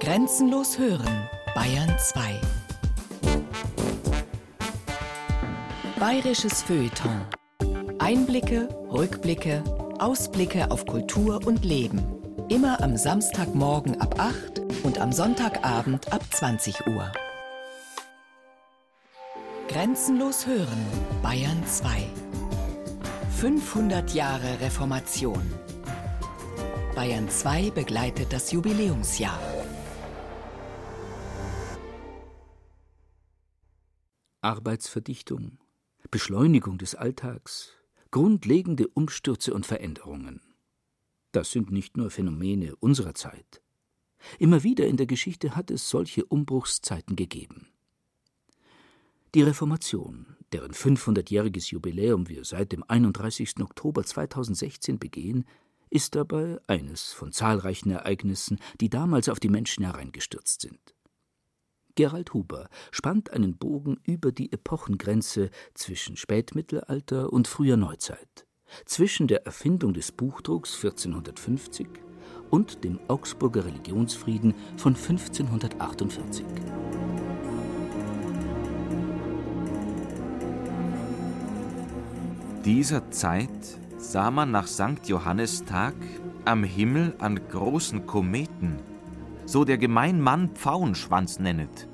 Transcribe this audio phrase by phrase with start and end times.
[0.00, 2.40] Grenzenlos hören, Bayern 2.
[5.98, 7.22] Bayerisches Feuilleton.
[7.98, 9.64] Einblicke, Rückblicke,
[9.98, 12.00] Ausblicke auf Kultur und Leben.
[12.48, 17.10] Immer am Samstagmorgen ab 8 und am Sonntagabend ab 20 Uhr.
[19.66, 20.86] Grenzenlos hören,
[21.22, 21.88] Bayern 2.
[23.40, 25.42] 500 Jahre Reformation.
[26.94, 29.38] Bayern 2 begleitet das Jubiläumsjahr.
[34.48, 35.58] Arbeitsverdichtung,
[36.10, 37.74] Beschleunigung des Alltags,
[38.10, 40.40] grundlegende Umstürze und Veränderungen.
[41.32, 43.60] Das sind nicht nur Phänomene unserer Zeit.
[44.38, 47.68] Immer wieder in der Geschichte hat es solche Umbruchszeiten gegeben.
[49.34, 53.60] Die Reformation, deren 500-jähriges Jubiläum wir seit dem 31.
[53.60, 55.44] Oktober 2016 begehen,
[55.90, 60.94] ist dabei eines von zahlreichen Ereignissen, die damals auf die Menschen hereingestürzt sind.
[61.98, 68.46] Gerald Huber spannt einen Bogen über die Epochengrenze zwischen Spätmittelalter und früher Neuzeit,
[68.84, 71.88] zwischen der Erfindung des Buchdrucks 1450
[72.50, 76.46] und dem Augsburger Religionsfrieden von 1548.
[82.64, 85.04] Dieser Zeit sah man nach St.
[85.04, 85.96] Johannistag
[86.44, 88.78] am Himmel an großen Kometen,
[89.46, 91.87] so der Gemeinmann Pfauenschwanz nennet.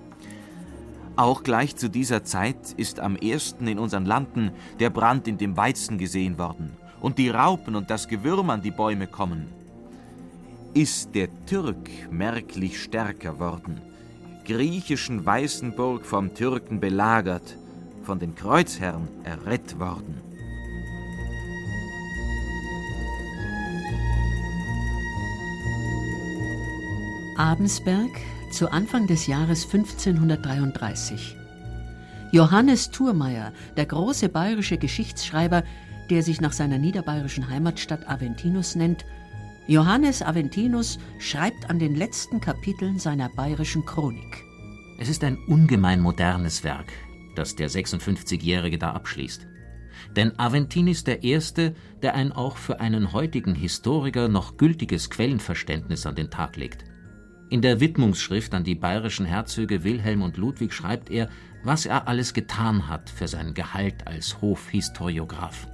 [1.17, 5.57] Auch gleich zu dieser Zeit ist am ersten in unseren Landen der Brand in dem
[5.57, 9.47] Weizen gesehen worden und die Raupen und das Gewürm an die Bäume kommen.
[10.75, 13.81] Ist der Türk merklich stärker worden,
[14.45, 17.57] griechischen Weißenburg vom Türken belagert,
[18.03, 20.20] von den Kreuzherren errett worden.
[27.37, 28.11] Abensberg
[28.55, 31.37] zu Anfang des Jahres 1533.
[32.31, 35.65] Johannes Thurmeier, der große bayerische Geschichtsschreiber,
[36.09, 39.05] der sich nach seiner niederbayerischen Heimatstadt Aventinus nennt,
[39.67, 44.45] Johannes Aventinus schreibt an den letzten Kapiteln seiner bayerischen Chronik.
[45.01, 46.93] Es ist ein ungemein modernes Werk,
[47.35, 49.48] das der 56-Jährige da abschließt.
[50.14, 56.07] Denn Aventin ist der Erste, der ein auch für einen heutigen Historiker noch gültiges Quellenverständnis
[56.07, 56.85] an den Tag legt.
[57.55, 61.29] In der Widmungsschrift an die bayerischen Herzöge Wilhelm und Ludwig schreibt er,
[61.63, 65.69] was er alles getan hat für sein Gehalt als Hofhistoriograph.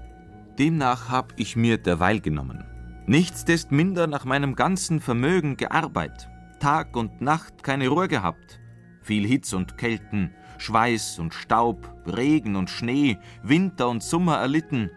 [0.58, 2.66] Demnach hab ich mir derweil genommen.
[3.06, 8.60] Nichtsdestminder nach meinem ganzen Vermögen gearbeitet, Tag und Nacht keine Ruhe gehabt,
[9.00, 14.90] viel Hitz und Kälten, Schweiß und Staub, Regen und Schnee, Winter und Sommer erlitten,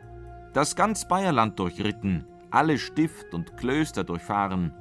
[0.52, 4.74] das ganz Bayerland durchritten, alle Stift und Klöster durchfahren,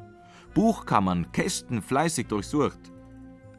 [0.54, 2.92] Buchkammern, Kästen fleißig durchsucht.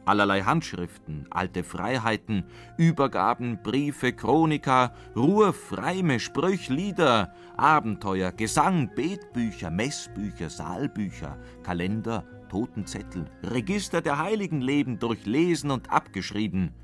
[0.06, 2.44] Allerlei Handschriften, alte Freiheiten,
[2.76, 14.02] Übergaben, Briefe, Chronika, Ruf, Reime, Sprüch, Lieder, Abenteuer, Gesang, Betbücher, Messbücher, Saalbücher, Kalender, Totenzettel, Register
[14.02, 16.74] der Heiligenleben durchlesen und abgeschrieben.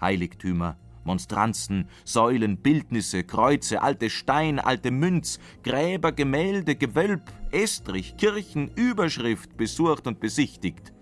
[0.00, 9.56] Heiligtümer, Monstranzen, Säulen, Bildnisse, Kreuze, alte Stein, alte Münz, Gräber, Gemälde, Gewölb, Estrich, Kirchen, Überschrift
[9.56, 10.92] besucht und besichtigt.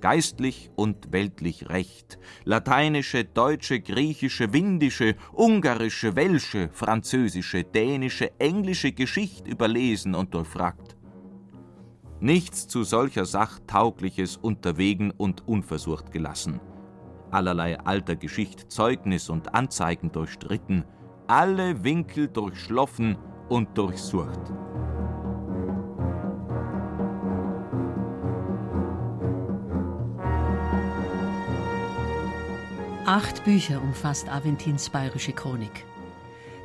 [0.00, 10.14] Geistlich und weltlich Recht, lateinische, deutsche, griechische, windische, ungarische, welsche, französische, dänische, englische Geschichte überlesen
[10.14, 10.96] und durchfragt.
[12.20, 16.60] Nichts zu solcher Sach Taugliches unterwegen und unversucht gelassen
[17.30, 20.84] allerlei alter Geschicht Zeugnis und Anzeigen durchstritten,
[21.26, 23.16] alle Winkel durchschloffen
[23.48, 24.40] und durchsucht.
[33.06, 35.86] Acht Bücher umfasst Aventins bayerische Chronik.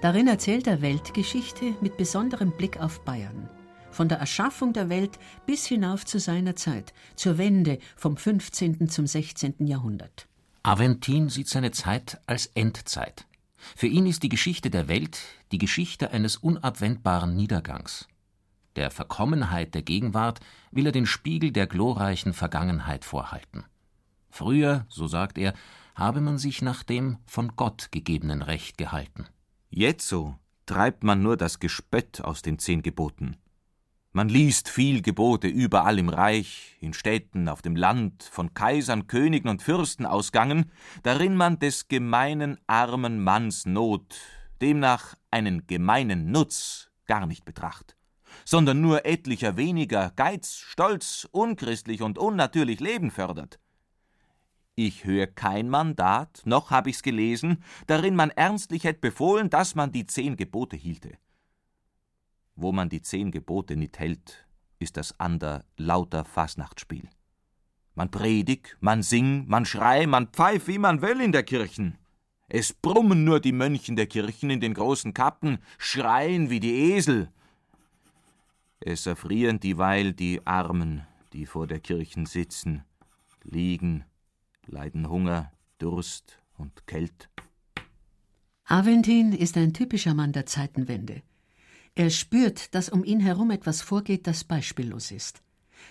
[0.02, 3.50] Darin erzählt er Weltgeschichte mit besonderem Blick auf Bayern.
[3.92, 8.90] Von der Erschaffung der Welt bis hinauf zu seiner Zeit, zur Wende vom 15.
[8.90, 9.66] zum 16.
[9.66, 10.28] Jahrhundert.
[10.66, 13.28] Aventin sieht seine Zeit als Endzeit.
[13.76, 15.20] Für ihn ist die Geschichte der Welt
[15.52, 18.08] die Geschichte eines unabwendbaren Niedergangs.
[18.78, 20.40] Der Verkommenheit der Gegenwart
[20.72, 23.66] will er den Spiegel der glorreichen Vergangenheit vorhalten.
[24.30, 25.54] Früher, so sagt er,
[25.96, 29.28] habe man sich nach dem von Gott gegebenen Recht gehalten.
[29.70, 33.36] Jetzo treibt man nur das Gespött aus den zehn Geboten.
[34.16, 39.50] Man liest viel Gebote überall im Reich, in Städten, auf dem Land, von Kaisern, Königen
[39.50, 40.72] und Fürsten ausgangen,
[41.02, 44.16] darin man des gemeinen armen Manns Not,
[44.62, 47.98] demnach einen gemeinen Nutz, gar nicht betracht.
[48.46, 53.60] sondern nur etlicher weniger Geiz, Stolz, unchristlich und unnatürlich Leben fördert.
[54.76, 59.92] Ich höre kein Mandat, noch hab ich's gelesen, darin man ernstlich hätt befohlen, dass man
[59.92, 61.18] die zehn Gebote hielte.
[62.56, 64.48] Wo man die zehn Gebote nicht hält,
[64.80, 67.10] ist das ander lauter Fasnachtspiel.
[67.96, 71.98] Man predig, man sing, man schrei, man pfeift, wie man will in der Kirchen.
[72.48, 77.32] Es brummen nur die Mönchen der Kirchen in den großen Kappen, schreien wie die Esel.
[78.80, 82.84] Es erfrieren dieweil die Armen, die vor der Kirchen sitzen,
[83.44, 84.04] liegen,
[84.66, 87.30] leiden Hunger, Durst und Kält.
[88.66, 91.22] Aventin ist ein typischer Mann der Zeitenwende.
[91.96, 95.44] Er spürt, dass um ihn herum etwas vorgeht, das beispiellos ist.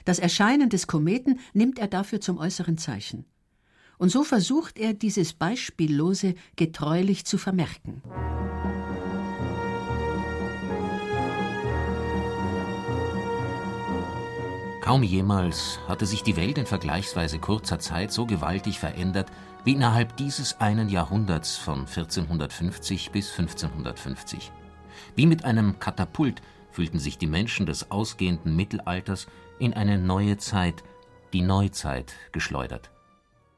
[0.05, 3.25] Das Erscheinen des Kometen nimmt er dafür zum äußeren Zeichen.
[3.99, 8.03] Und so versucht er, dieses Beispiellose getreulich zu vermerken.
[14.81, 19.31] Kaum jemals hatte sich die Welt in vergleichsweise kurzer Zeit so gewaltig verändert
[19.65, 24.51] wie innerhalb dieses einen Jahrhunderts von 1450 bis 1550.
[25.17, 29.27] Wie mit einem Katapult fühlten sich die Menschen des ausgehenden Mittelalters
[29.59, 30.83] in eine neue Zeit,
[31.33, 32.91] die Neuzeit, geschleudert.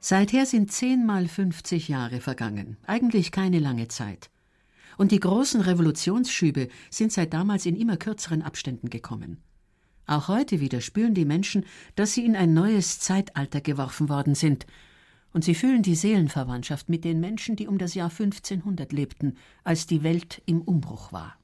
[0.00, 4.30] Seither sind zehnmal 50 Jahre vergangen, eigentlich keine lange Zeit.
[4.98, 9.38] Und die großen Revolutionsschübe sind seit damals in immer kürzeren Abständen gekommen.
[10.06, 11.64] Auch heute wieder spüren die Menschen,
[11.96, 14.66] dass sie in ein neues Zeitalter geworfen worden sind,
[15.34, 19.86] und sie fühlen die Seelenverwandtschaft mit den Menschen, die um das Jahr 1500 lebten, als
[19.86, 21.36] die Welt im Umbruch war.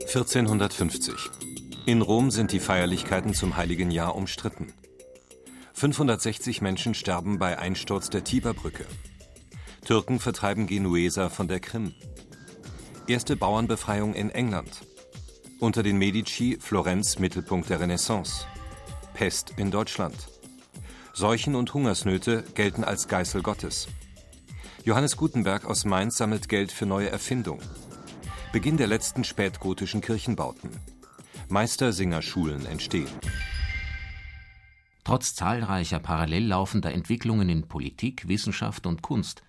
[0.00, 1.14] 1450.
[1.84, 4.72] In Rom sind die Feierlichkeiten zum Heiligen Jahr umstritten.
[5.74, 8.86] 560 Menschen sterben bei Einsturz der Tiberbrücke.
[9.84, 11.92] Türken vertreiben Genueser von der Krim.
[13.06, 14.86] Erste Bauernbefreiung in England.
[15.60, 18.46] Unter den Medici Florenz Mittelpunkt der Renaissance.
[19.12, 20.16] Pest in Deutschland.
[21.18, 23.88] Seuchen und Hungersnöte gelten als Geißel Gottes.
[24.84, 27.58] Johannes Gutenberg aus Mainz sammelt Geld für neue Erfindung.
[28.52, 30.68] Beginn der letzten spätgotischen Kirchenbauten.
[31.48, 33.08] Meistersingerschulen entstehen.
[35.04, 39.42] Trotz zahlreicher parallel laufender Entwicklungen in Politik, Wissenschaft und Kunst,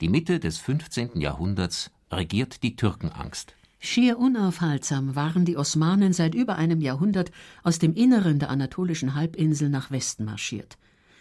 [0.00, 1.20] die Mitte des 15.
[1.20, 3.54] Jahrhunderts regiert die Türkenangst.
[3.78, 7.30] Schier unaufhaltsam waren die Osmanen seit über einem Jahrhundert
[7.62, 10.76] aus dem Inneren der anatolischen Halbinsel nach Westen marschiert,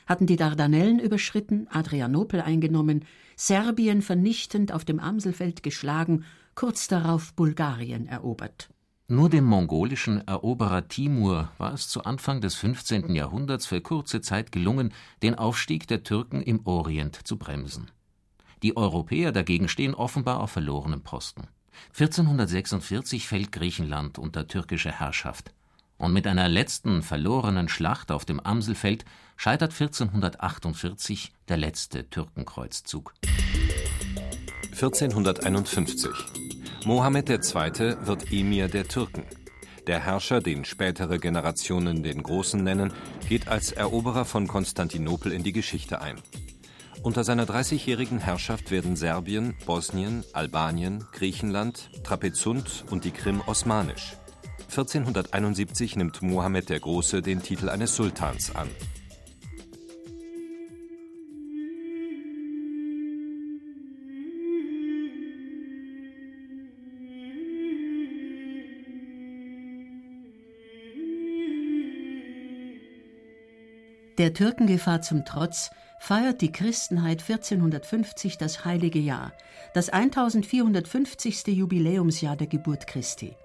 [0.06, 3.06] hatten die Dardanellen überschritten, Adrianopel eingenommen,
[3.36, 8.70] Serbien vernichtend auf dem Amselfeld geschlagen, kurz darauf Bulgarien erobert.
[9.08, 13.14] Nur dem mongolischen Eroberer Timur war es zu Anfang des 15.
[13.14, 17.92] Jahrhunderts für kurze Zeit gelungen, den Aufstieg der Türken im Orient zu bremsen.
[18.64, 21.48] Die Europäer dagegen stehen offenbar auf verlorenem Posten.
[21.90, 25.54] 1446 fällt Griechenland unter türkische Herrschaft.
[25.98, 29.06] Und mit einer letzten verlorenen Schlacht auf dem Amselfeld
[29.36, 33.14] scheitert 1448 der letzte Türkenkreuzzug.
[34.72, 36.12] 1451.
[36.86, 37.96] Mohammed II.
[38.06, 39.24] wird Emir der Türken.
[39.88, 42.94] Der Herrscher, den spätere Generationen den Großen nennen,
[43.28, 46.22] geht als Eroberer von Konstantinopel in die Geschichte ein.
[47.04, 54.16] Unter seiner 30-jährigen Herrschaft werden Serbien, Bosnien, Albanien, Griechenland, Trapezunt und die Krim osmanisch.
[54.74, 58.68] 1471 nimmt Mohammed der Große den Titel eines Sultans an.
[74.18, 75.70] Der Türkengefahr zum Trotz
[76.00, 79.34] feiert die Christenheit 1450 das heilige Jahr,
[79.76, 81.48] das 1450.
[81.48, 83.36] Jubiläumsjahr der Geburt Christi.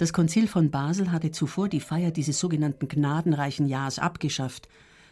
[0.00, 4.66] Das Konzil von Basel hatte zuvor die Feier dieses sogenannten gnadenreichen Jahres abgeschafft,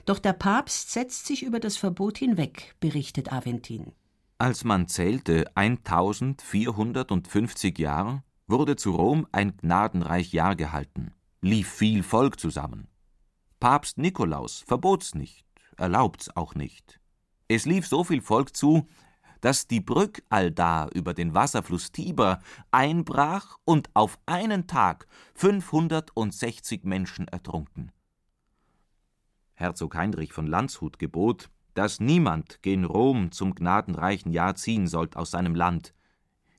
[0.06, 3.92] doch der Papst setzt sich über das Verbot hinweg, berichtet Aventin.
[4.38, 12.40] Als man zählte 1450 Jahre, wurde zu Rom ein gnadenreich Jahr gehalten, lief viel Volk
[12.40, 12.88] zusammen.
[13.60, 15.44] Papst Nikolaus verbot's nicht,
[15.76, 16.98] erlaubt's auch nicht.
[17.46, 18.86] Es lief so viel Volk zu,
[19.40, 22.40] dass die Brück allda über den Wasserfluss Tiber
[22.70, 27.92] einbrach und auf einen Tag 560 Menschen ertrunken.
[29.54, 35.30] Herzog Heinrich von Landshut gebot, dass niemand gen Rom zum gnadenreichen Jahr ziehen sollt aus
[35.30, 35.94] seinem Land.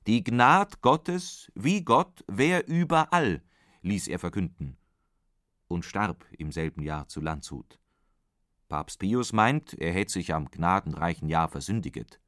[0.08, 3.42] Die Gnad Gottes, wie Gott, wär überall,
[3.82, 4.78] ließ er verkünden,
[5.68, 7.80] und starb im selben Jahr zu Landshut.
[8.70, 12.20] Papst Pius meint, er hätte sich am gnadenreichen Jahr versündiget.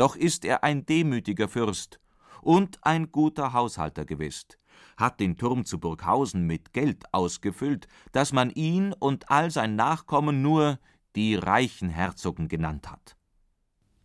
[0.00, 2.00] Doch ist er ein demütiger Fürst
[2.40, 4.58] und ein guter Haushalter gewißt,
[4.96, 10.40] hat den Turm zu Burghausen mit Geld ausgefüllt, dass man ihn und all sein Nachkommen
[10.40, 10.78] nur
[11.16, 13.14] die reichen Herzogen genannt hat.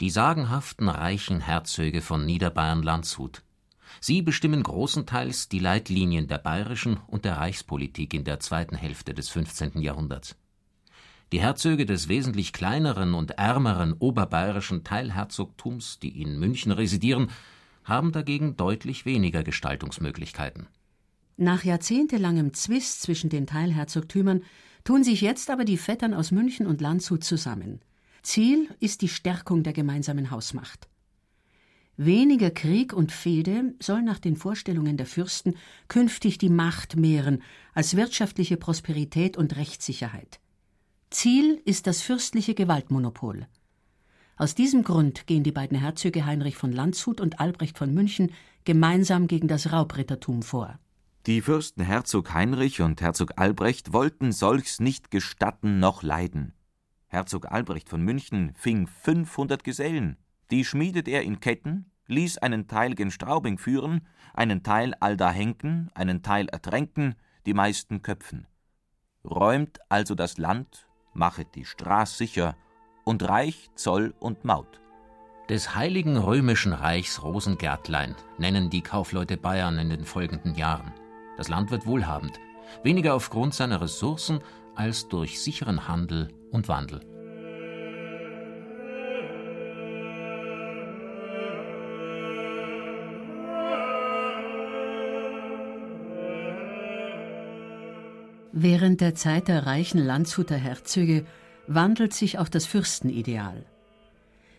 [0.02, 3.44] Die sagenhaften reichen Herzöge von Niederbayern-Landshut.
[4.02, 9.30] Sie bestimmen großenteils die Leitlinien der bayerischen und der Reichspolitik in der zweiten Hälfte des
[9.30, 9.82] 15.
[9.82, 10.36] Jahrhunderts.
[11.32, 17.32] Die Herzöge des wesentlich kleineren und ärmeren oberbayerischen Teilherzogtums, die in München residieren,
[17.84, 20.68] haben dagegen deutlich weniger Gestaltungsmöglichkeiten.
[21.38, 24.44] Nach jahrzehntelangem Zwist zwischen den Teilherzogtümern
[24.84, 27.82] tun sich jetzt aber die Vettern aus München und Landshut zusammen.
[28.22, 30.88] Ziel ist die Stärkung der gemeinsamen Hausmacht.
[31.98, 35.56] Weniger Krieg und Fehde soll nach den Vorstellungen der Fürsten
[35.88, 37.42] künftig die Macht mehren
[37.74, 40.40] als wirtschaftliche Prosperität und Rechtssicherheit.
[41.16, 43.48] Ziel ist das fürstliche Gewaltmonopol.
[44.36, 48.34] Aus diesem Grund gehen die beiden Herzöge Heinrich von Landshut und Albrecht von München
[48.66, 50.78] gemeinsam gegen das Raubrittertum vor.
[51.26, 56.54] Die Fürsten Herzog Heinrich und Herzog Albrecht wollten solches nicht gestatten noch leiden.
[57.08, 60.18] Herzog Albrecht von München fing 500 Gesellen.
[60.52, 65.90] Die schmiedet er in Ketten, ließ einen Teil gen Straubing führen, einen Teil allda henken,
[65.94, 68.48] einen Teil ertränken, die meisten köpfen.
[69.24, 70.85] Räumt also das Land,
[71.16, 72.56] machet die Straß sicher
[73.04, 74.80] und Reich, Zoll und Maut.
[75.50, 80.92] Des Heiligen Römischen Reichs Rosengärtlein nennen die Kaufleute Bayern in den folgenden Jahren.
[81.38, 82.40] Das Land wird wohlhabend,
[82.84, 84.40] weniger aufgrund seiner Ressourcen
[84.76, 87.15] als durch sicheren Handel und Wandel.
[98.58, 101.26] Während der Zeit der reichen Landshuter Herzöge
[101.68, 103.66] wandelt sich auch das Fürstenideal.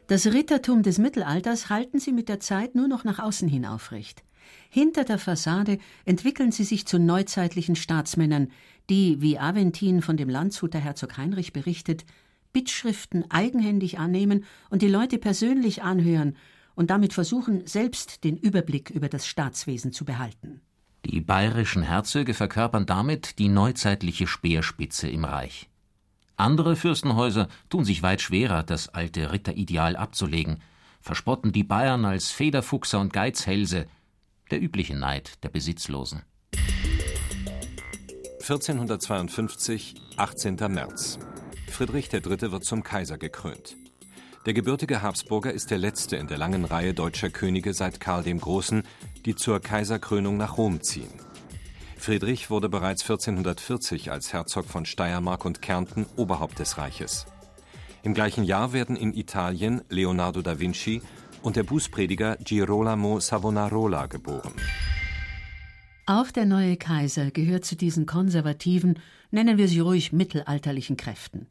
[0.07, 4.23] Das Rittertum des Mittelalters halten sie mit der Zeit nur noch nach außen hin aufrecht.
[4.69, 8.49] Hinter der Fassade entwickeln sie sich zu neuzeitlichen Staatsmännern,
[8.91, 12.05] die, wie Aventin von dem Landshuter Herzog Heinrich berichtet,
[12.53, 16.37] Bittschriften eigenhändig annehmen und die Leute persönlich anhören
[16.75, 20.61] und damit versuchen, selbst den Überblick über das Staatswesen zu behalten.
[21.06, 25.68] Die bayerischen Herzöge verkörpern damit die neuzeitliche Speerspitze im Reich.
[26.36, 30.60] Andere Fürstenhäuser tun sich weit schwerer, das alte Ritterideal abzulegen,
[31.00, 33.86] verspotten die Bayern als Federfuchser und Geizhälse,
[34.50, 36.22] der übliche Neid der Besitzlosen.
[38.40, 40.56] 1452, 18.
[40.68, 41.20] März.
[41.70, 42.50] Friedrich III.
[42.50, 43.76] wird zum Kaiser gekrönt.
[44.47, 48.41] Der gebürtige Habsburger ist der letzte in der langen Reihe deutscher Könige seit Karl dem
[48.41, 48.85] Großen,
[49.25, 51.11] die zur Kaiserkrönung nach Rom ziehen.
[51.99, 57.26] Friedrich wurde bereits 1440 als Herzog von Steiermark und Kärnten Oberhaupt des Reiches.
[58.05, 61.03] Im gleichen Jahr werden in Italien Leonardo da Vinci
[61.43, 64.55] und der Bußprediger Girolamo Savonarola geboren.
[66.07, 69.00] Auch der neue Kaiser gehört zu diesen konservativen,
[69.33, 71.49] nennen wir sie ruhig mittelalterlichen Kräften.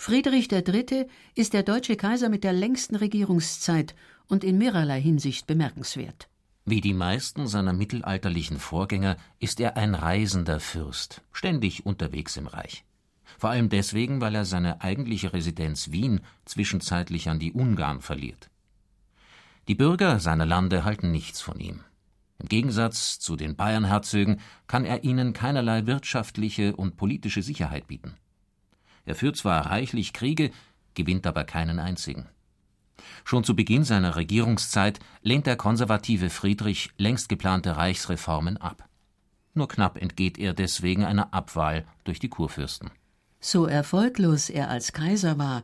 [0.00, 1.06] Friedrich III.
[1.34, 3.96] ist der deutsche Kaiser mit der längsten Regierungszeit
[4.28, 6.28] und in mehrerlei Hinsicht bemerkenswert.
[6.64, 12.84] Wie die meisten seiner mittelalterlichen Vorgänger ist er ein reisender Fürst, ständig unterwegs im Reich.
[13.38, 18.50] Vor allem deswegen, weil er seine eigentliche Residenz Wien zwischenzeitlich an die Ungarn verliert.
[19.66, 21.80] Die Bürger seiner Lande halten nichts von ihm.
[22.38, 28.14] Im Gegensatz zu den Bayernherzögen kann er ihnen keinerlei wirtschaftliche und politische Sicherheit bieten.
[29.08, 30.50] Er führt zwar reichlich Kriege,
[30.92, 32.26] gewinnt aber keinen einzigen.
[33.24, 38.86] Schon zu Beginn seiner Regierungszeit lehnt der konservative Friedrich längst geplante Reichsreformen ab.
[39.54, 42.90] Nur knapp entgeht er deswegen einer Abwahl durch die Kurfürsten.
[43.40, 45.62] So erfolglos er als Kaiser war,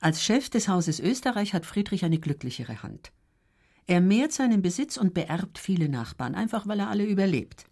[0.00, 3.12] als Chef des Hauses Österreich hat Friedrich eine glücklichere Hand.
[3.86, 7.66] Er mehrt seinen Besitz und beerbt viele Nachbarn, einfach weil er alle überlebt.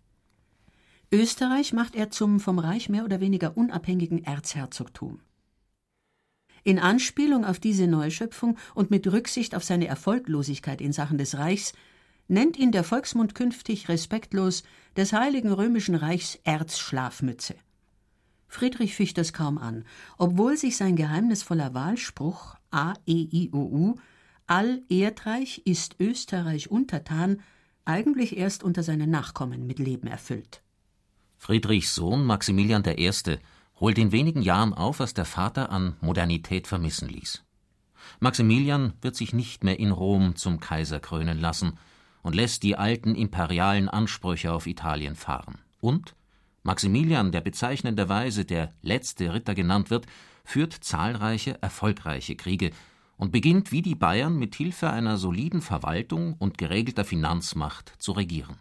[1.14, 5.20] Österreich macht er zum vom Reich mehr oder weniger unabhängigen Erzherzogtum.
[6.64, 11.72] In Anspielung auf diese Neuschöpfung und mit Rücksicht auf seine Erfolglosigkeit in Sachen des Reichs
[12.26, 14.64] nennt ihn der Volksmund künftig respektlos
[14.96, 17.54] des Heiligen Römischen Reichs Erzschlafmütze.
[18.48, 19.84] Friedrich ficht das kaum an,
[20.18, 23.94] obwohl sich sein geheimnisvoller Wahlspruch A E I O U
[24.48, 27.40] All Erdreich ist Österreich untertan,
[27.84, 30.63] eigentlich erst unter seinen Nachkommen mit Leben erfüllt.
[31.44, 33.10] Friedrichs Sohn Maximilian I.
[33.78, 37.44] holt in wenigen Jahren auf, was der Vater an Modernität vermissen ließ.
[38.18, 41.78] Maximilian wird sich nicht mehr in Rom zum Kaiser krönen lassen
[42.22, 45.58] und lässt die alten imperialen Ansprüche auf Italien fahren.
[45.82, 46.14] Und
[46.62, 50.06] Maximilian, der bezeichnenderweise der letzte Ritter genannt wird,
[50.46, 52.70] führt zahlreiche erfolgreiche Kriege,
[53.18, 58.56] und beginnt wie die Bayern mit Hilfe einer soliden Verwaltung und geregelter Finanzmacht zu regieren.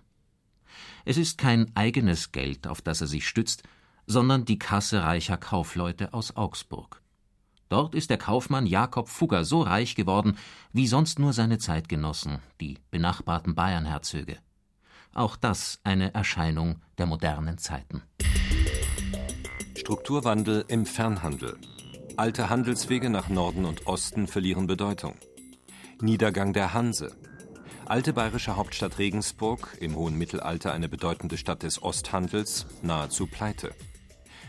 [1.05, 3.63] Es ist kein eigenes Geld, auf das er sich stützt,
[4.05, 7.01] sondern die Kasse reicher Kaufleute aus Augsburg.
[7.69, 10.37] Dort ist der Kaufmann Jakob Fugger so reich geworden
[10.71, 14.37] wie sonst nur seine Zeitgenossen, die benachbarten Bayernherzöge.
[15.13, 18.03] Auch das eine Erscheinung der modernen Zeiten.
[19.75, 21.57] Strukturwandel im Fernhandel.
[22.15, 25.15] Alte Handelswege nach Norden und Osten verlieren Bedeutung.
[25.99, 27.15] Niedergang der Hanse.
[27.85, 33.75] Alte bayerische Hauptstadt Regensburg, im hohen Mittelalter eine bedeutende Stadt des Osthandels, nahezu pleite.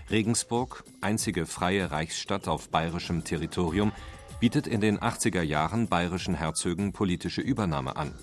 [0.08, 3.92] Regensburg, einzige freie Reichsstadt auf bayerischem Territorium,
[4.38, 8.14] bietet in den 80er Jahren bayerischen Herzögen politische Übernahme an.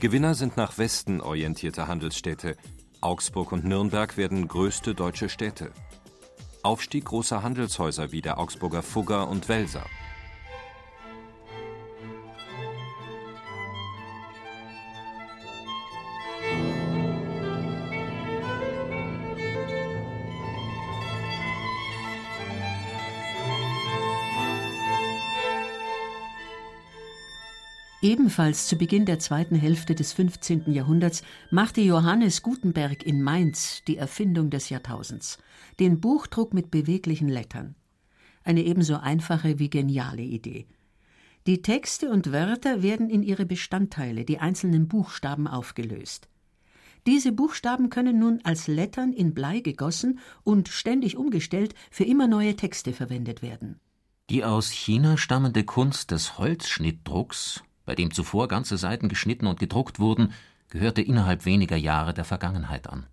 [0.00, 2.56] Gewinner sind nach Westen orientierte Handelsstädte.
[3.00, 5.72] Augsburg und Nürnberg werden größte deutsche Städte.
[6.62, 9.86] Aufstieg großer Handelshäuser wie der Augsburger Fugger und Welser.
[28.02, 30.72] Ebenfalls zu Beginn der zweiten Hälfte des 15.
[30.72, 35.36] Jahrhunderts machte Johannes Gutenberg in Mainz die Erfindung des Jahrtausends,
[35.78, 37.74] den Buchdruck mit beweglichen Lettern.
[38.42, 40.66] Eine ebenso einfache wie geniale Idee.
[41.46, 46.28] Die Texte und Wörter werden in ihre Bestandteile, die einzelnen Buchstaben, aufgelöst.
[47.06, 52.56] Diese Buchstaben können nun als Lettern in Blei gegossen und ständig umgestellt für immer neue
[52.56, 53.78] Texte verwendet werden.
[54.30, 59.98] Die aus China stammende Kunst des Holzschnittdrucks bei dem zuvor ganze Seiten geschnitten und gedruckt
[59.98, 60.32] wurden,
[60.68, 63.06] gehörte innerhalb weniger Jahre der Vergangenheit an.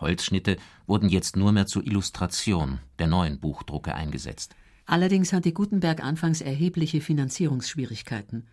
[0.00, 0.56] Holzschnitte
[0.86, 4.56] wurden jetzt nur mehr zur Illustration der neuen Buchdrucke eingesetzt.
[4.86, 8.46] Allerdings hatte Gutenberg anfangs erhebliche Finanzierungsschwierigkeiten,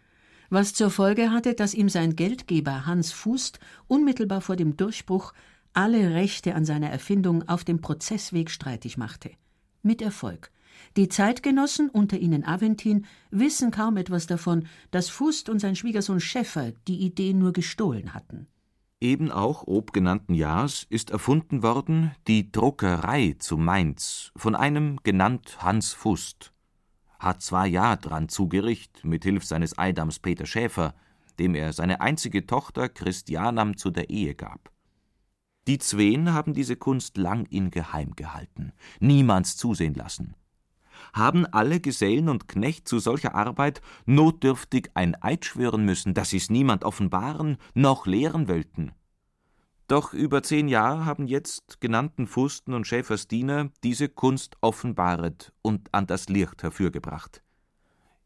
[0.49, 5.31] was zur Folge hatte, dass ihm sein Geldgeber Hans Fust unmittelbar vor dem Durchbruch
[5.71, 9.31] alle Rechte an seiner Erfindung auf dem Prozessweg streitig machte.
[9.81, 10.51] Mit Erfolg.
[10.95, 16.71] Die Zeitgenossen, unter ihnen Aventin, wissen kaum etwas davon, dass Fust und sein Schwiegersohn Schäffer
[16.87, 18.47] die Idee nur gestohlen hatten.
[19.01, 25.57] Eben auch ob genannten Jahres ist erfunden worden die Druckerei zu Mainz von einem genannt
[25.61, 26.53] Hans Fust.
[27.19, 30.93] Hat zwei Jahr dran zugericht, mit Hilf seines Eidams Peter Schäfer,
[31.39, 34.71] dem er seine einzige Tochter Christianam zu der Ehe gab.
[35.67, 40.35] Die Zween haben diese Kunst lang in Geheim gehalten, niemands zusehen lassen
[41.13, 46.49] haben alle Gesellen und Knecht zu solcher Arbeit notdürftig ein Eid schwören müssen, dass sie's
[46.49, 48.91] niemand offenbaren noch lehren wollten.
[49.87, 56.07] Doch über zehn Jahre haben jetzt genannten Fusten und Schäfersdiener diese Kunst offenbaret und an
[56.07, 57.43] das Licht hervorgebracht.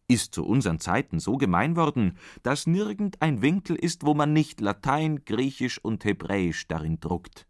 [0.07, 4.61] Ist zu unseren Zeiten so gemein worden, dass nirgend ein Winkel ist, wo man nicht
[4.61, 7.47] Latein, Griechisch und Hebräisch darin druckt.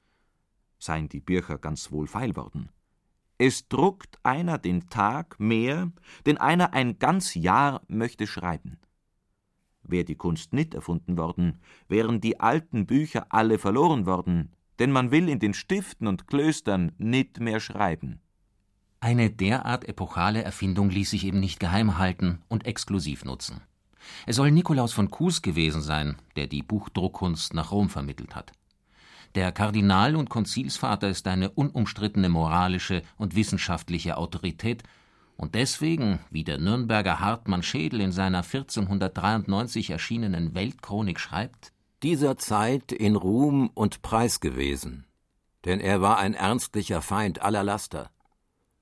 [0.79, 2.69] Seien die Bücher ganz wohl feil worden.
[3.37, 5.91] Es druckt einer den Tag mehr,
[6.25, 8.79] denn einer ein ganz Jahr möchte schreiben.
[9.83, 15.11] Wär die Kunst nicht erfunden worden, wären die alten Bücher alle verloren worden, denn man
[15.11, 18.19] will in den Stiften und Klöstern nicht mehr schreiben.
[18.99, 23.61] Eine derart epochale Erfindung ließ sich eben nicht geheim halten und exklusiv nutzen.
[24.25, 28.51] Es soll Nikolaus von Kues gewesen sein, der die Buchdruckkunst nach Rom vermittelt hat.
[29.37, 34.81] Der Kardinal und Konzilsvater ist eine unumstrittene moralische und wissenschaftliche Autorität,
[35.35, 41.71] und deswegen, wie der Nürnberger Hartmann Schädel in seiner 1493 erschienenen Weltchronik schreibt,
[42.01, 45.05] dieser Zeit in Ruhm und Preis gewesen,
[45.65, 48.09] denn er war ein ernstlicher Feind aller Laster,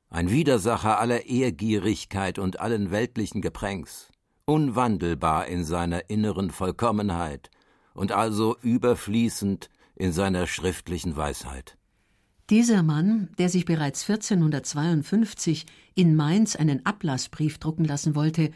[0.09, 4.09] ein Widersacher aller Ehrgierigkeit und allen weltlichen Gepränks,
[4.45, 7.51] unwandelbar in seiner inneren Vollkommenheit
[7.93, 11.77] und also überfließend in seiner schriftlichen Weisheit.
[12.49, 18.51] Dieser Mann, der sich bereits 1452 in Mainz einen Ablassbrief drucken lassen wollte,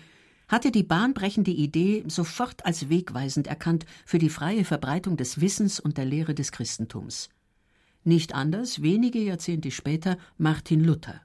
[0.47, 5.97] hatte die bahnbrechende Idee sofort als wegweisend erkannt für die freie Verbreitung des Wissens und
[5.97, 7.29] der Lehre des Christentums.
[8.03, 11.21] Nicht anders wenige Jahrzehnte später Martin Luther.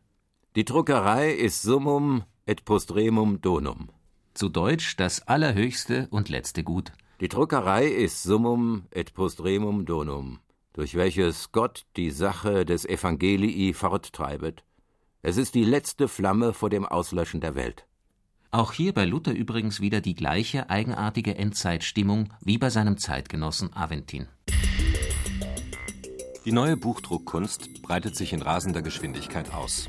[0.56, 3.88] Die Druckerei ist summum et postremum donum.
[4.34, 6.92] Zu Deutsch das allerhöchste und letzte Gut.
[7.20, 10.40] Die Druckerei ist Summum et postremum donum,
[10.72, 14.64] durch welches Gott die Sache des Evangelii forttreibet.
[15.22, 17.86] Es ist die letzte Flamme vor dem Auslöschen der Welt.
[18.50, 24.26] Auch hier bei Luther übrigens wieder die gleiche eigenartige Endzeitstimmung wie bei seinem Zeitgenossen Aventin.
[26.44, 29.88] Die neue Buchdruckkunst breitet sich in rasender Geschwindigkeit aus.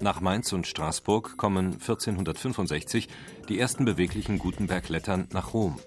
[0.00, 3.08] Nach Mainz und Straßburg kommen 1465
[3.48, 5.78] die ersten beweglichen Gutenberg-Lettern nach Rom.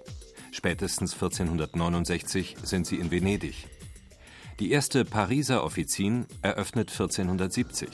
[0.57, 3.67] Spätestens 1469 sind sie in Venedig.
[4.59, 7.89] Die erste Pariser Offizin eröffnet 1470.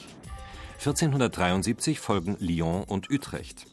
[0.77, 3.65] 1473 folgen Lyon und Utrecht.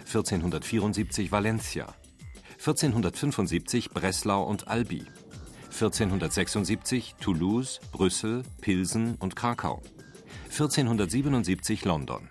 [0.00, 1.94] 1474 Valencia.
[2.58, 5.06] 1475 Breslau und Albi.
[5.72, 9.80] 1476 Toulouse, Brüssel, Pilsen und Krakau.
[10.50, 12.28] 1477 London.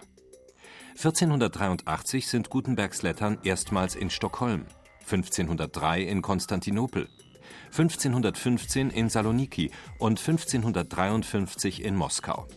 [0.97, 4.67] 1483 sind Gutenbergs Lettern erstmals in Stockholm,
[5.05, 7.07] 1503 in Konstantinopel,
[7.71, 12.47] 1515 in Saloniki und 1553 in Moskau.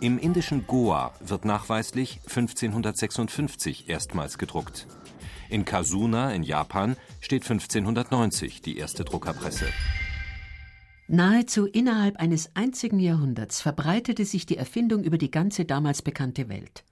[0.00, 4.86] Im indischen Goa wird nachweislich 1556 erstmals gedruckt.
[5.50, 9.66] In Kasuna in Japan steht 1590 die erste Druckerpresse.
[11.08, 16.84] Nahezu innerhalb eines einzigen Jahrhunderts verbreitete sich die Erfindung über die ganze damals bekannte Welt.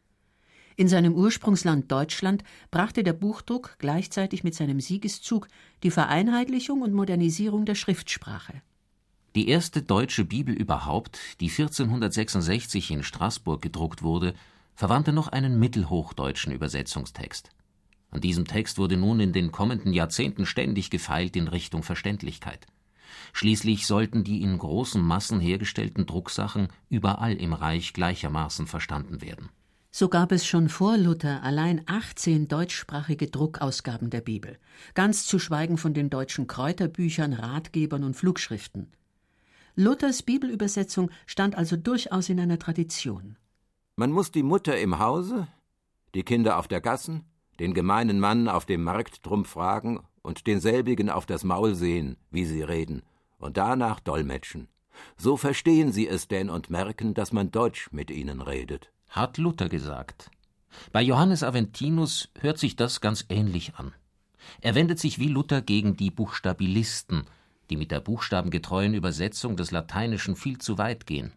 [0.78, 5.48] In seinem Ursprungsland Deutschland brachte der Buchdruck gleichzeitig mit seinem Siegeszug
[5.82, 8.60] die Vereinheitlichung und Modernisierung der Schriftsprache.
[9.34, 14.34] Die erste deutsche Bibel überhaupt, die 1466 in Straßburg gedruckt wurde,
[14.74, 17.50] verwandte noch einen mittelhochdeutschen Übersetzungstext.
[18.10, 22.66] An diesem Text wurde nun in den kommenden Jahrzehnten ständig gefeilt in Richtung Verständlichkeit.
[23.32, 29.48] Schließlich sollten die in großen Massen hergestellten Drucksachen überall im Reich gleichermaßen verstanden werden.
[29.98, 34.58] So gab es schon vor Luther allein 18 deutschsprachige Druckausgaben der Bibel,
[34.92, 38.92] ganz zu schweigen von den deutschen Kräuterbüchern, Ratgebern und Flugschriften.
[39.74, 43.38] Luthers Bibelübersetzung stand also durchaus in einer Tradition.
[43.96, 45.48] Man muss die Mutter im Hause,
[46.14, 47.24] die Kinder auf der Gassen,
[47.58, 52.44] den gemeinen Mann auf dem Markt drum fragen und denselbigen auf das Maul sehen, wie
[52.44, 53.02] sie reden,
[53.38, 54.68] und danach dolmetschen.
[55.16, 59.68] So verstehen sie es denn und merken, dass man Deutsch mit ihnen redet hat Luther
[59.68, 60.30] gesagt.
[60.92, 63.92] Bei Johannes Aventinus hört sich das ganz ähnlich an.
[64.60, 67.24] Er wendet sich wie Luther gegen die Buchstabilisten,
[67.70, 71.32] die mit der buchstabengetreuen Übersetzung des Lateinischen viel zu weit gehen.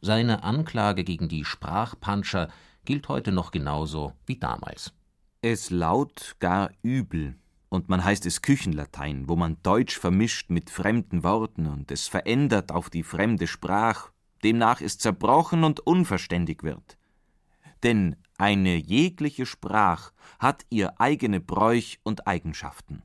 [0.00, 2.48] Seine Anklage gegen die Sprachpanscher
[2.84, 4.92] gilt heute noch genauso wie damals.
[5.42, 7.36] Es laut gar übel,
[7.68, 12.70] und man heißt es Küchenlatein, wo man Deutsch vermischt mit fremden Worten und es verändert
[12.70, 14.11] auf die fremde Sprach
[14.44, 16.98] demnach es zerbrochen und unverständig wird.
[17.82, 23.02] Denn eine jegliche Sprach hat ihr eigene Bräuch und Eigenschaften.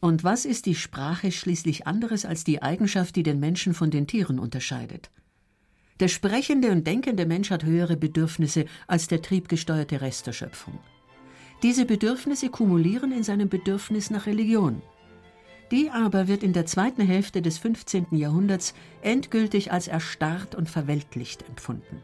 [0.00, 4.06] Und was ist die Sprache schließlich anderes als die Eigenschaft, die den Menschen von den
[4.06, 5.10] Tieren unterscheidet?
[5.98, 10.78] Der sprechende und denkende Mensch hat höhere Bedürfnisse als der triebgesteuerte Rest der Schöpfung.
[11.62, 14.82] Diese Bedürfnisse kumulieren in seinem Bedürfnis nach Religion.
[15.70, 18.06] Die aber wird in der zweiten Hälfte des 15.
[18.12, 22.02] Jahrhunderts endgültig als erstarrt und verweltlicht empfunden.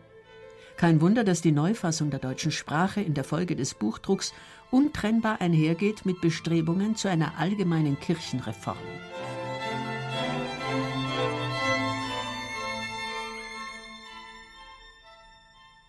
[0.77, 4.35] Kein Wunder, dass die Neufassung der deutschen Sprache in der Folge des Buchdrucks
[4.73, 8.77] untrennbar einhergeht mit Bestrebungen zu einer allgemeinen Kirchenreform.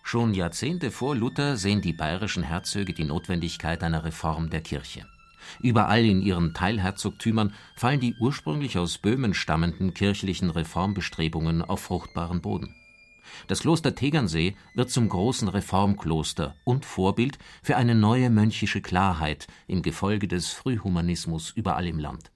[0.04, 5.08] Schon Jahrzehnte vor Luther sehen die bayerischen Herzöge die Notwendigkeit einer Reform der Kirche.
[5.60, 12.74] Überall in ihren Teilherzogtümern fallen die ursprünglich aus Böhmen stammenden kirchlichen Reformbestrebungen auf fruchtbaren Boden.
[13.46, 19.82] Das Kloster Tegernsee wird zum großen Reformkloster und Vorbild für eine neue mönchische Klarheit im
[19.82, 22.30] Gefolge des Frühhumanismus überall im Land.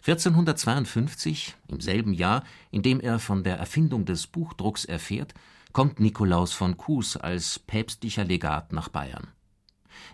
[0.00, 5.34] 1452, im selben Jahr, in dem er von der Erfindung des Buchdrucks erfährt,
[5.72, 9.28] kommt Nikolaus von Kues als päpstlicher Legat nach Bayern.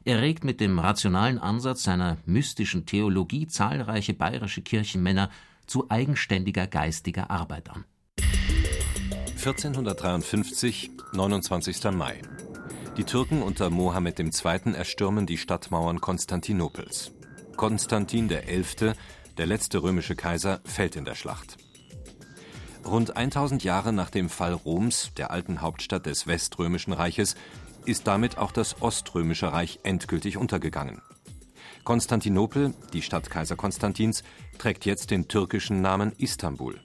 [0.04, 5.30] Er regt mit dem rationalen Ansatz seiner mystischen Theologie zahlreiche bayerische Kirchenmänner
[5.66, 7.84] zu eigenständiger geistiger Arbeit an.
[9.36, 11.84] 1453, 29.
[11.92, 12.20] Mai.
[12.96, 14.74] Die Türken unter Mohammed II.
[14.74, 17.12] erstürmen die Stadtmauern Konstantinopels.
[17.56, 18.92] Konstantin XI.,
[19.36, 21.58] der letzte römische Kaiser, fällt in der Schlacht.
[22.86, 27.34] Rund 1000 Jahre nach dem Fall Roms, der alten Hauptstadt des Weströmischen Reiches,
[27.86, 31.00] ist damit auch das Oströmische Reich endgültig untergegangen.
[31.84, 34.24] Konstantinopel, die Stadt Kaiser Konstantins,
[34.58, 36.80] trägt jetzt den türkischen Namen Istanbul.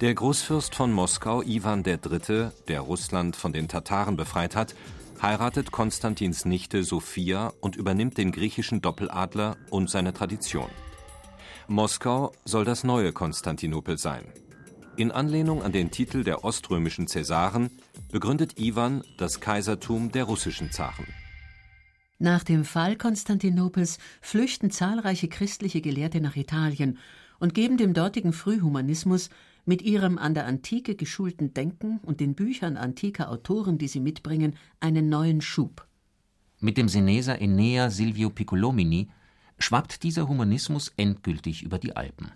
[0.00, 4.74] Der Großfürst von Moskau, Iwan III., der Russland von den Tataren befreit hat,
[5.20, 10.70] heiratet Konstantins Nichte Sophia und übernimmt den griechischen Doppeladler und seine Tradition.
[11.68, 14.24] Moskau soll das neue Konstantinopel sein.
[14.96, 17.70] In Anlehnung an den Titel der oströmischen Cäsaren
[18.10, 21.06] begründet Iwan das Kaisertum der russischen Zaren.
[22.18, 26.98] Nach dem Fall Konstantinopels flüchten zahlreiche christliche Gelehrte nach Italien
[27.40, 29.30] und geben dem dortigen Frühhumanismus
[29.64, 34.56] mit ihrem an der Antike geschulten Denken und den Büchern antiker Autoren, die sie mitbringen,
[34.78, 35.86] einen neuen Schub.
[36.60, 39.08] Mit dem Seneser Enea Silvio Piccolomini
[39.58, 42.30] schwappt dieser Humanismus endgültig über die Alpen.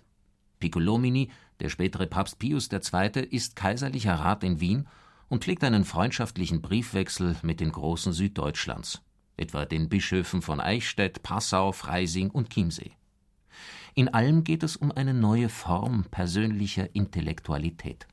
[0.59, 4.87] Piccolomini, der spätere Papst Pius II., ist kaiserlicher Rat in Wien
[5.29, 9.01] und pflegt einen freundschaftlichen Briefwechsel mit den Großen Süddeutschlands,
[9.35, 12.91] etwa den Bischöfen von Eichstätt, Passau, Freising und Chiemsee.
[13.95, 18.07] In allem geht es um eine neue Form persönlicher Intellektualität.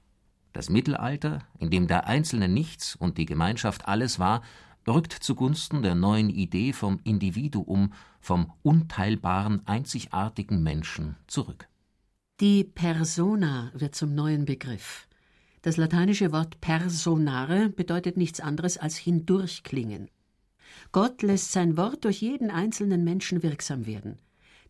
[0.54, 4.42] Das Mittelalter, in dem der Einzelne nichts und die Gemeinschaft alles war,
[4.86, 11.68] rückt zugunsten der neuen Idee vom Individuum, vom unteilbaren, einzigartigen Menschen zurück.
[12.40, 15.06] Die Persona wird zum neuen Begriff.
[15.62, 20.10] Das lateinische Wort personare bedeutet nichts anderes als hindurchklingen.
[20.90, 24.18] Gott lässt sein Wort durch jeden einzelnen Menschen wirksam werden.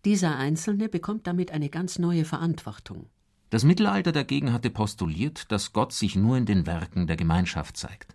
[0.04, 3.06] Dieser Einzelne bekommt damit eine ganz neue Verantwortung.
[3.48, 8.12] Das Mittelalter dagegen hatte postuliert, dass Gott sich nur in den Werken der Gemeinschaft zeigt.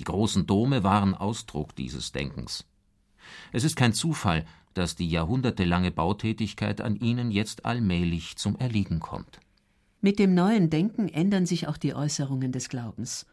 [0.00, 2.66] Die großen Dome waren Ausdruck dieses Denkens.
[3.52, 9.40] Es ist kein Zufall, dass die jahrhundertelange Bautätigkeit an ihnen jetzt allmählich zum Erliegen kommt.
[10.00, 13.26] Mit dem neuen Denken ändern sich auch die Äußerungen des Glaubens.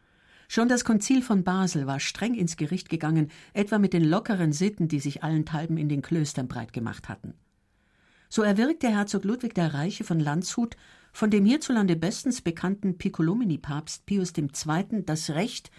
[0.47, 4.87] Schon das Konzil von Basel war streng ins Gericht gegangen, etwa mit den lockeren Sitten,
[4.87, 7.33] die sich allenthalben in den Klöstern breit gemacht hatten.
[8.29, 10.75] So erwirkte Herzog Ludwig der Reiche von Landshut
[11.11, 15.03] von dem hierzulande bestens bekannten Piccolomini-Papst Pius II.
[15.05, 15.71] das Recht,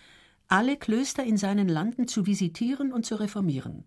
[0.49, 3.85] alle Klöster in seinen Landen zu visitieren und zu reformieren.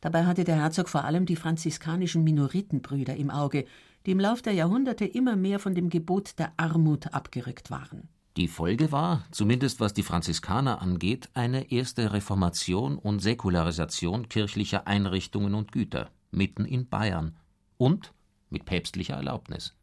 [0.00, 3.66] Dabei hatte der Herzog vor allem die franziskanischen Minoritenbrüder im Auge,
[4.06, 8.08] die im Lauf der Jahrhunderte immer mehr von dem Gebot der Armut abgerückt waren.
[8.36, 15.54] Die Folge war, zumindest was die Franziskaner angeht, eine erste Reformation und Säkularisation kirchlicher Einrichtungen
[15.54, 17.36] und Güter, mitten in Bayern
[17.76, 18.14] und
[18.48, 19.74] mit päpstlicher Erlaubnis.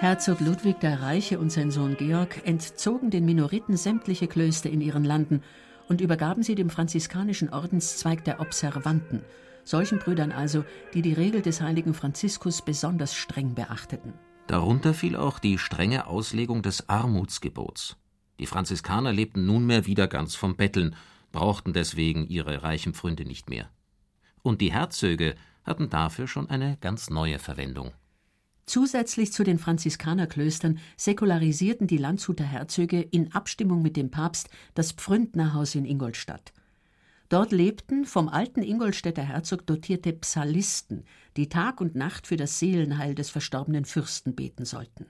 [0.00, 5.04] Herzog Ludwig der Reiche und sein Sohn Georg entzogen den Minoriten sämtliche Klöster in ihren
[5.04, 5.42] Landen
[5.90, 9.20] und übergaben sie dem franziskanischen Ordenszweig der Observanten,
[9.62, 14.14] solchen Brüdern also, die die Regel des heiligen Franziskus besonders streng beachteten.
[14.46, 17.98] Darunter fiel auch die strenge Auslegung des Armutsgebots.
[18.38, 20.96] Die Franziskaner lebten nunmehr wieder ganz vom Betteln,
[21.30, 23.68] brauchten deswegen ihre reichen Pfründe nicht mehr.
[24.40, 27.92] Und die Herzöge hatten dafür schon eine ganz neue Verwendung.
[28.70, 35.74] Zusätzlich zu den Franziskanerklöstern säkularisierten die Landshuter Herzöge in Abstimmung mit dem Papst das Pfründnerhaus
[35.74, 36.52] in Ingolstadt.
[37.28, 41.02] Dort lebten vom alten Ingolstädter Herzog dotierte Psalisten,
[41.36, 45.06] die Tag und Nacht für das Seelenheil des verstorbenen Fürsten beten sollten.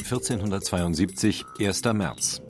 [0.00, 1.82] 1472, 1.
[1.94, 2.42] März.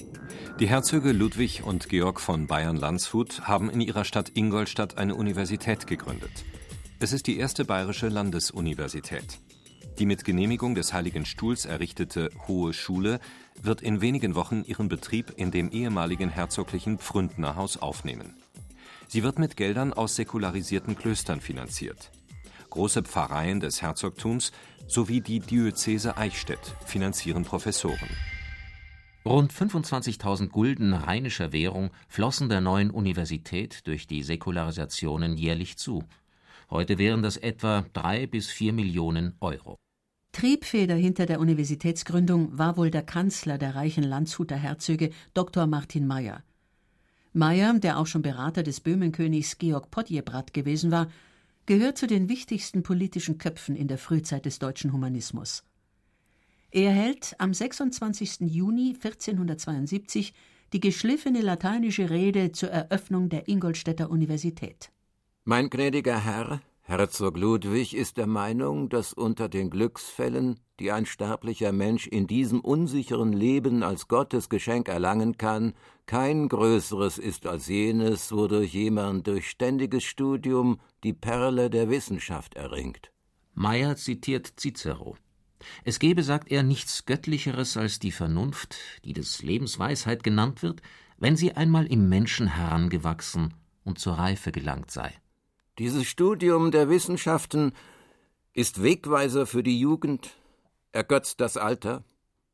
[0.58, 6.32] Die Herzöge Ludwig und Georg von Bayern-Landshut haben in ihrer Stadt Ingolstadt eine Universität gegründet.
[6.98, 9.38] Es ist die erste bayerische Landesuniversität.
[9.98, 13.20] Die mit Genehmigung des Heiligen Stuhls errichtete Hohe Schule
[13.60, 18.34] wird in wenigen Wochen ihren Betrieb in dem ehemaligen herzoglichen Pfründnerhaus aufnehmen.
[19.08, 22.10] Sie wird mit Geldern aus säkularisierten Klöstern finanziert.
[22.70, 24.52] Große Pfarreien des Herzogtums
[24.86, 28.08] sowie die Diözese Eichstätt finanzieren Professoren.
[29.26, 36.02] Rund 25.000 Gulden rheinischer Währung flossen der neuen Universität durch die Säkularisationen jährlich zu.
[36.70, 39.81] Heute wären das etwa drei bis vier Millionen Euro.
[40.32, 45.66] Triebfeder hinter der Universitätsgründung war wohl der Kanzler der reichen Landshuter Herzöge, Dr.
[45.66, 46.42] Martin Mayer.
[47.34, 51.08] Mayer, der auch schon Berater des Böhmenkönigs Georg Podjebrad gewesen war,
[51.66, 55.64] gehört zu den wichtigsten politischen Köpfen in der Frühzeit des deutschen Humanismus.
[56.70, 58.40] Er hält am 26.
[58.40, 60.32] Juni 1472
[60.72, 64.90] die geschliffene lateinische Rede zur Eröffnung der Ingolstädter Universität.
[65.44, 71.70] Mein gnädiger Herr, Herzog Ludwig ist der Meinung, dass unter den Glücksfällen, die ein sterblicher
[71.70, 75.74] Mensch in diesem unsicheren Leben als Gottes Geschenk erlangen kann,
[76.06, 83.12] kein größeres ist als jenes, wodurch jemand durch ständiges Studium die Perle der Wissenschaft erringt.
[83.54, 85.16] Meyer zitiert Cicero.
[85.84, 90.82] Es gebe, sagt er, nichts Göttlicheres als die Vernunft, die des Lebens Weisheit genannt wird,
[91.16, 95.21] wenn sie einmal im Menschen herangewachsen und zur Reife gelangt sei.
[95.78, 97.72] Dieses Studium der Wissenschaften
[98.52, 100.36] ist Wegweiser für die Jugend,
[100.92, 102.04] ergötzt das Alter,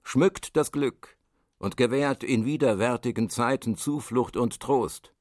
[0.04, 1.16] schmückt das Glück
[1.58, 5.12] und gewährt in widerwärtigen Zeiten Zuflucht und Trost.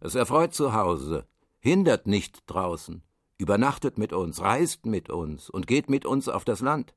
[0.00, 1.26] Es erfreut zu Hause,
[1.60, 3.02] hindert nicht draußen,
[3.38, 6.94] übernachtet mit uns, reist mit uns und geht mit uns auf das Land.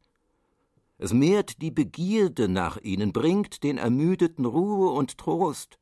[0.98, 5.80] Es mehrt die Begierde nach ihnen, bringt den Ermüdeten Ruhe und Trost,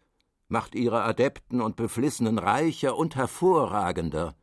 [0.49, 4.35] macht ihre Adepten und Beflissenen reicher und hervorragender,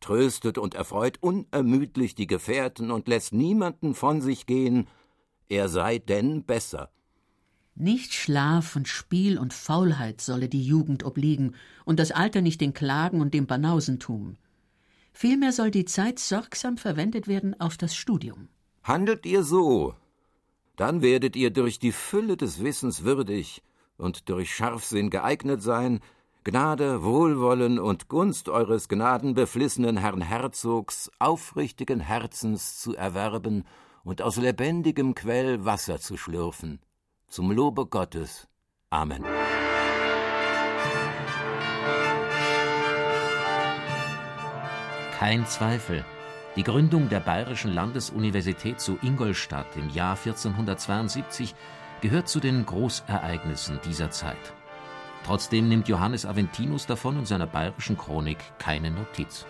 [0.00, 4.88] tröstet und erfreut unermüdlich die Gefährten und lässt niemanden von sich gehen,
[5.48, 6.90] er sei denn besser.
[7.74, 12.74] Nicht Schlaf und Spiel und Faulheit solle die Jugend obliegen und das Alter nicht den
[12.74, 14.36] Klagen und dem Banausentum.
[15.12, 18.48] Vielmehr soll die Zeit sorgsam verwendet werden auf das Studium.
[18.82, 19.94] Handelt ihr so,
[20.76, 23.62] dann werdet ihr durch die Fülle des Wissens würdig
[24.02, 26.00] und durch Scharfsinn geeignet sein,
[26.44, 33.64] Gnade, Wohlwollen und Gunst eures gnadenbeflissenen Herrn Herzogs aufrichtigen Herzens zu erwerben
[34.02, 36.80] und aus lebendigem Quell Wasser zu schlürfen.
[37.28, 38.48] Zum Lobe Gottes.
[38.90, 39.24] Amen.
[45.16, 46.04] Kein Zweifel.
[46.56, 51.54] Die Gründung der Bayerischen Landesuniversität zu Ingolstadt im Jahr 1472
[52.02, 54.52] gehört zu den Großereignissen dieser Zeit.
[55.24, 59.46] Trotzdem nimmt Johannes Aventinus davon in seiner bayerischen Chronik keine Notiz.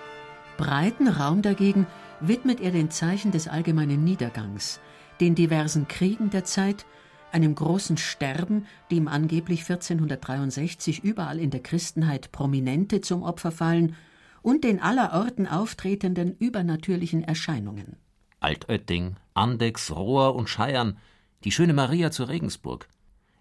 [0.58, 1.86] Breiten Raum dagegen
[2.20, 4.80] widmet er den Zeichen des allgemeinen Niedergangs,
[5.20, 6.84] den diversen Kriegen der Zeit,
[7.32, 13.96] einem großen Sterben, dem angeblich 1463 überall in der Christenheit Prominente zum Opfer fallen,
[14.42, 17.96] und den allerorten auftretenden übernatürlichen Erscheinungen.
[18.40, 20.98] Altötting, Andex, Rohr und Scheiern,
[21.44, 22.88] die schöne Maria zu Regensburg.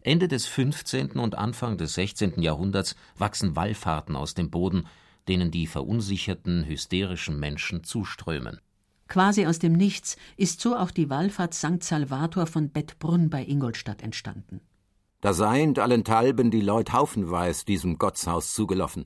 [0.02, 1.12] Ende des 15.
[1.12, 2.42] und Anfang des 16.
[2.42, 4.88] Jahrhunderts wachsen Wallfahrten aus dem Boden,
[5.28, 8.60] denen die verunsicherten, hysterischen Menschen zuströmen.
[9.08, 11.84] Quasi aus dem Nichts ist so auch die Wallfahrt St.
[11.84, 14.62] Salvator von Bettbrunn bei Ingolstadt entstanden.
[15.20, 19.06] Da seind allenthalben die Leut haufenweis diesem Gottshaus zugelaufen,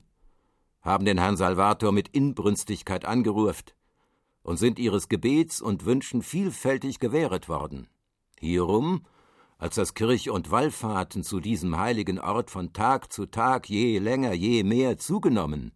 [0.81, 3.75] haben den Herrn Salvator mit Inbrünstigkeit angeruft
[4.43, 7.87] und sind ihres Gebets und Wünschen vielfältig gewähret worden.
[8.39, 9.01] Hierum
[9.57, 14.33] als das Kirch- und Wallfahrten zu diesem heiligen Ort von Tag zu Tag je länger,
[14.33, 15.71] je mehr zugenommen,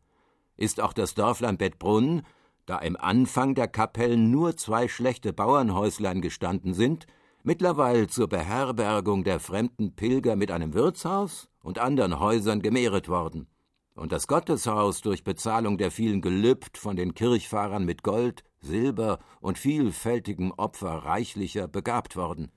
[0.57, 2.23] ist auch das Dörflein Bettbrunn,
[2.65, 7.07] da im Anfang der Kapellen nur zwei schlechte Bauernhäuslein gestanden sind,
[7.43, 13.47] mittlerweile zur Beherbergung der fremden Pilger mit einem Wirtshaus und anderen Häusern gemehret worden,
[13.95, 19.57] und das Gotteshaus durch Bezahlung der vielen Gelübd von den Kirchfahrern mit Gold, Silber und
[19.57, 22.51] vielfältigem Opfer reichlicher begabt worden.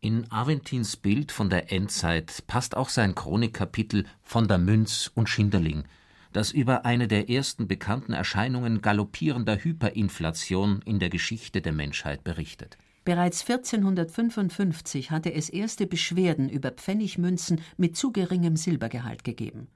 [0.00, 5.84] In Aventins Bild von der Endzeit passt auch sein Chronikkapitel von der Münz und Schinderling,
[6.32, 12.76] das über eine der ersten bekannten Erscheinungen galoppierender Hyperinflation in der Geschichte der Menschheit berichtet.
[13.06, 19.68] Bereits 1455 hatte es erste Beschwerden über Pfennigmünzen mit zu geringem Silbergehalt gegeben.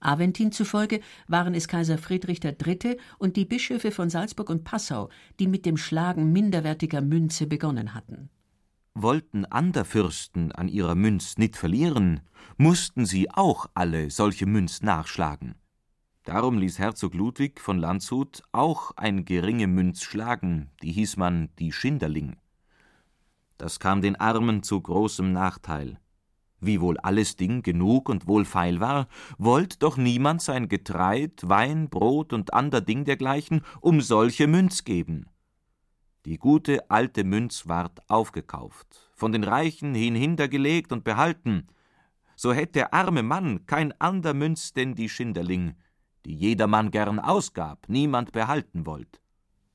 [0.00, 2.98] Aventin zufolge waren es Kaiser Friedrich III.
[3.18, 5.08] und die Bischöfe von Salzburg und Passau,
[5.40, 8.30] die mit dem Schlagen minderwertiger Münze begonnen hatten.
[8.94, 12.20] Wollten ander Fürsten an ihrer Münz nit verlieren,
[12.56, 15.56] mussten sie auch alle solche Münz nachschlagen.
[16.24, 21.72] Darum ließ Herzog Ludwig von Landshut auch ein geringe Münz schlagen, die hieß man die
[21.72, 22.36] Schinderling.
[23.58, 25.98] Das kam den Armen zu großem Nachteil.
[26.60, 32.32] Wie wohl alles Ding genug und wohlfeil war, wollt doch niemand sein Getreid, Wein, Brot
[32.32, 35.26] und ander Ding dergleichen um solche Münz geben.
[36.24, 41.68] Die gute alte Münz ward aufgekauft, von den Reichen hinhintergelegt und behalten.
[42.34, 45.74] So hätt der arme Mann kein ander Münz denn die Schinderling,
[46.24, 49.20] die jedermann gern ausgab, niemand behalten wollt.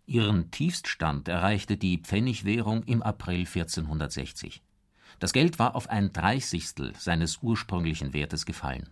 [0.05, 4.61] Ihren Tiefststand erreichte die Pfennigwährung im April 1460.
[5.21, 8.89] Das Geld war auf ein Dreißigstel seines ursprünglichen Wertes gefallen.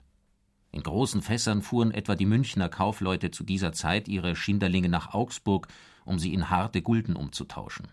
[0.72, 5.68] In großen Fässern fuhren etwa die Münchner Kaufleute zu dieser Zeit ihre Schinderlinge nach Augsburg
[6.06, 7.88] um sie in harte Gulden umzutauschen.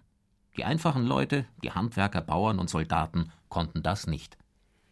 [0.59, 4.37] Die einfachen Leute, die Handwerker, Bauern und Soldaten konnten das nicht.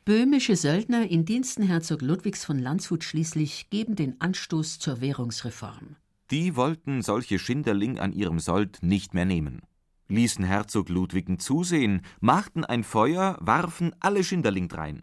[0.06, 5.96] Böhmische Söldner in Diensten Herzog Ludwigs von Landshut schließlich geben den Anstoß zur Währungsreform.
[6.30, 9.60] Die wollten solche Schinderling an ihrem Sold nicht mehr nehmen,
[10.08, 15.02] ließen Herzog Ludwigen zusehen, machten ein Feuer, warfen alle Schinderling drein.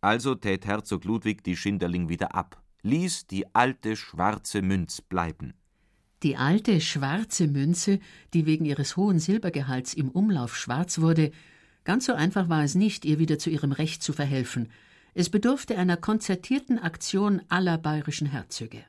[0.00, 5.54] Also tät Herzog Ludwig die Schinderling wieder ab, ließ die alte schwarze Münz bleiben.
[6.22, 8.00] Die alte schwarze Münze,
[8.34, 11.30] die wegen ihres hohen Silbergehalts im Umlauf schwarz wurde,
[11.84, 14.68] ganz so einfach war es nicht, ihr wieder zu ihrem Recht zu verhelfen.
[15.14, 18.84] Es bedurfte einer konzertierten Aktion aller bayerischen Herzöge.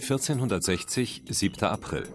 [0.00, 1.64] 1460, 7.
[1.64, 2.08] April.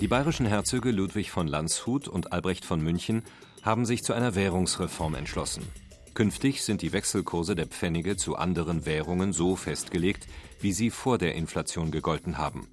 [0.00, 3.22] Die bayerischen Herzöge Ludwig von Landshut und Albrecht von München
[3.62, 5.62] haben sich zu einer Währungsreform entschlossen.
[6.12, 10.26] Künftig sind die Wechselkurse der Pfennige zu anderen Währungen so festgelegt,
[10.60, 12.68] wie sie vor der Inflation gegolten haben.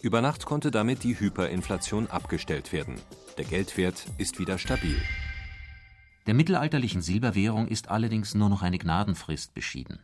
[0.00, 2.94] Über Nacht konnte damit die Hyperinflation abgestellt werden.
[3.36, 4.98] Der Geldwert ist wieder stabil.
[6.26, 9.98] Der mittelalterlichen Silberwährung ist allerdings nur noch eine Gnadenfrist beschieden.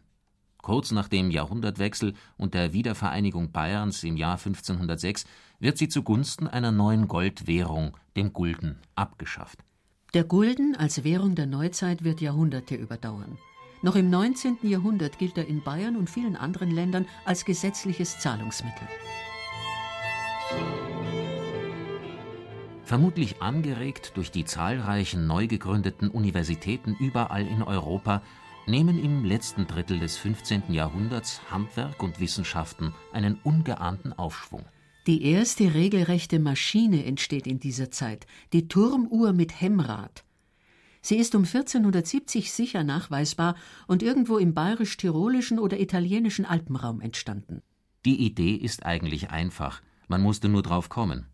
[0.62, 5.24] Kurz nach dem Jahrhundertwechsel und der Wiedervereinigung Bayerns im Jahr 1506
[5.58, 9.58] wird sie zugunsten einer neuen Goldwährung, dem Gulden, abgeschafft.
[10.14, 13.38] Der Gulden als Währung der Neuzeit wird Jahrhunderte überdauern.
[13.82, 14.58] Noch im 19.
[14.62, 18.86] Jahrhundert gilt er in Bayern und vielen anderen Ländern als gesetzliches Zahlungsmittel.
[22.84, 28.22] Vermutlich angeregt durch die zahlreichen neu gegründeten Universitäten überall in Europa
[28.66, 30.72] nehmen im letzten Drittel des 15.
[30.72, 34.64] Jahrhunderts Handwerk und Wissenschaften einen ungeahnten Aufschwung.
[35.06, 40.24] Die erste regelrechte Maschine entsteht in dieser Zeit, die Turmuhr mit Hemmrad.
[41.00, 43.56] Sie ist um 1470 sicher nachweisbar
[43.88, 47.62] und irgendwo im bayerisch-tirolischen oder italienischen Alpenraum entstanden.
[48.04, 51.26] Die Idee ist eigentlich einfach, man musste nur drauf kommen.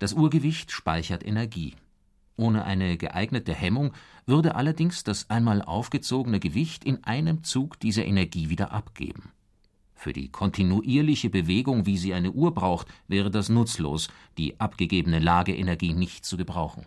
[0.00, 1.74] Das Urgewicht speichert Energie.
[2.36, 3.92] Ohne eine geeignete Hemmung
[4.26, 9.32] würde allerdings das einmal aufgezogene Gewicht in einem Zug diese Energie wieder abgeben.
[9.94, 15.94] Für die kontinuierliche Bewegung, wie sie eine Uhr braucht, wäre das nutzlos, die abgegebene Lageenergie
[15.94, 16.86] nicht zu gebrauchen.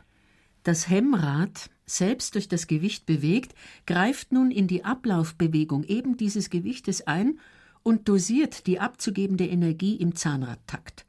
[0.64, 3.56] Das Hemmrad, selbst durch das Gewicht bewegt,
[3.88, 7.40] greift nun in die Ablaufbewegung eben dieses Gewichtes ein
[7.82, 11.06] und dosiert die abzugebende Energie im Zahnradtakt.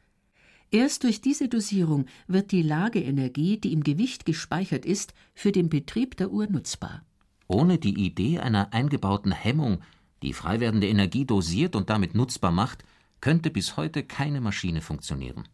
[0.73, 6.17] Erst durch diese Dosierung wird die Lageenergie, die im Gewicht gespeichert ist, für den Betrieb
[6.17, 7.03] der Uhr nutzbar.
[7.49, 9.83] Ohne die Idee einer eingebauten Hemmung,
[10.23, 12.85] die frei werdende Energie dosiert und damit nutzbar macht,
[13.21, 15.49] könnte bis heute keine Maschine funktionieren.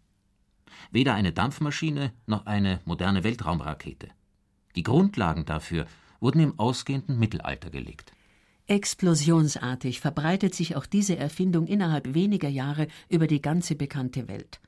[0.90, 4.08] Weder eine Dampfmaschine noch eine moderne Weltraumrakete.
[4.76, 5.86] Die Grundlagen dafür
[6.20, 8.12] wurden im ausgehenden Mittelalter gelegt.
[8.66, 14.60] Explosionsartig verbreitet sich auch diese Erfindung innerhalb weniger Jahre über die ganze bekannte Welt.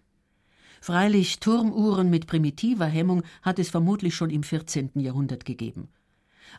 [0.81, 4.91] Freilich Turmuhren mit primitiver Hemmung hat es vermutlich schon im 14.
[4.95, 5.89] Jahrhundert gegeben.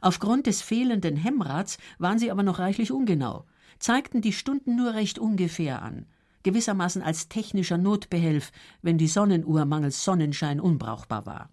[0.01, 3.45] Aufgrund des fehlenden Hemmrads waren sie aber noch reichlich ungenau,
[3.79, 6.05] zeigten die Stunden nur recht ungefähr an,
[6.43, 8.51] gewissermaßen als technischer Notbehelf,
[8.81, 11.49] wenn die Sonnenuhr mangels Sonnenschein unbrauchbar war.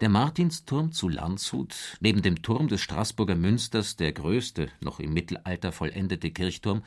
[0.00, 5.72] Der Martinsturm zu Landshut, neben dem Turm des Straßburger Münsters der größte, noch im Mittelalter
[5.72, 6.82] vollendete Kirchturm,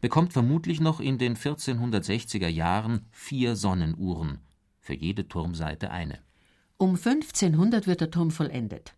[0.00, 4.38] bekommt vermutlich noch in den 1460er Jahren vier Sonnenuhren,
[4.84, 6.20] für jede Turmseite eine.
[6.76, 8.94] Um 1500 wird der Turm vollendet.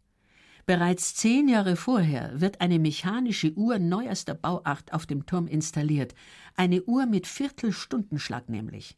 [0.67, 6.15] Bereits zehn Jahre vorher wird eine mechanische Uhr neuester Bauart auf dem Turm installiert,
[6.57, 8.97] eine Uhr mit Viertelstundenschlag nämlich.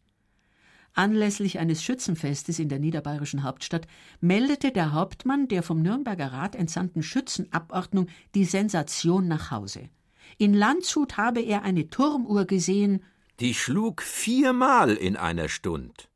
[0.95, 3.87] Anlässlich eines Schützenfestes in der niederbayerischen Hauptstadt
[4.21, 9.91] meldete der Hauptmann der vom Nürnberger Rat entsandten Schützenabordnung die Sensation nach Hause.
[10.39, 13.05] In Landshut habe er eine Turmuhr gesehen,
[13.41, 16.09] die schlug viermal in einer Stund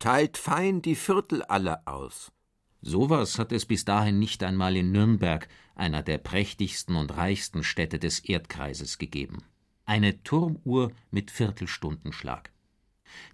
[0.00, 2.32] teilt fein die Viertel alle aus.
[2.82, 7.98] Sowas hat es bis dahin nicht einmal in Nürnberg, einer der prächtigsten und reichsten Städte
[7.98, 9.44] des Erdkreises, gegeben.
[9.84, 12.50] Eine Turmuhr mit Viertelstundenschlag.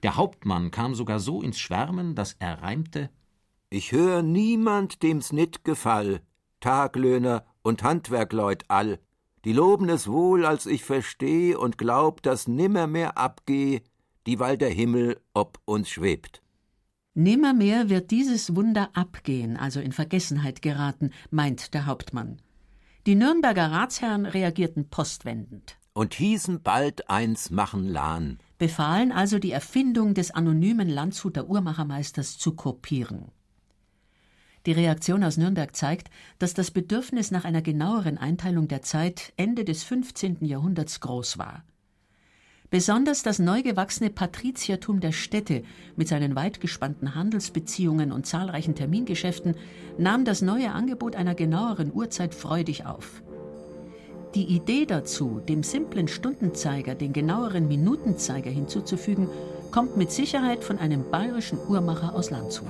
[0.03, 3.11] Der Hauptmann kam sogar so ins Schwärmen, dass er reimte
[3.71, 6.21] Ich hör niemand, dem's nit gefall,
[6.61, 8.99] Taglöhner und Handwerkleut all,
[9.45, 13.83] die loben es wohl, als ich versteh und glaub, dass nimmermehr abgeh,
[14.27, 16.43] dieweil der Himmel ob uns schwebt.
[17.19, 22.43] Nimmermehr wird dieses Wunder abgehen, also in Vergessenheit geraten, meint der Hauptmann.
[23.07, 25.79] Die Nürnberger Ratsherren reagierten postwendend.
[25.95, 28.39] Und hießen bald eins machen Lahn.
[28.59, 33.33] Befahlen also die Erfindung des anonymen Landshuter Uhrmachermeisters zu kopieren.
[34.67, 39.65] Die Reaktion aus Nürnberg zeigt, dass das Bedürfnis nach einer genaueren Einteilung der Zeit Ende
[39.65, 40.45] des 15.
[40.45, 41.65] Jahrhunderts groß war.
[42.77, 45.63] Besonders das neu gewachsene Patriziertum der Städte
[45.97, 49.55] mit seinen weit gespannten Handelsbeziehungen und zahlreichen Termingeschäften
[49.97, 53.23] nahm das neue Angebot einer genaueren Uhrzeit freudig auf.
[54.35, 59.27] Die Idee dazu, dem simplen Stundenzeiger den genaueren Minutenzeiger hinzuzufügen,
[59.71, 62.67] kommt mit Sicherheit von einem bayerischen Uhrmacher aus Landshut.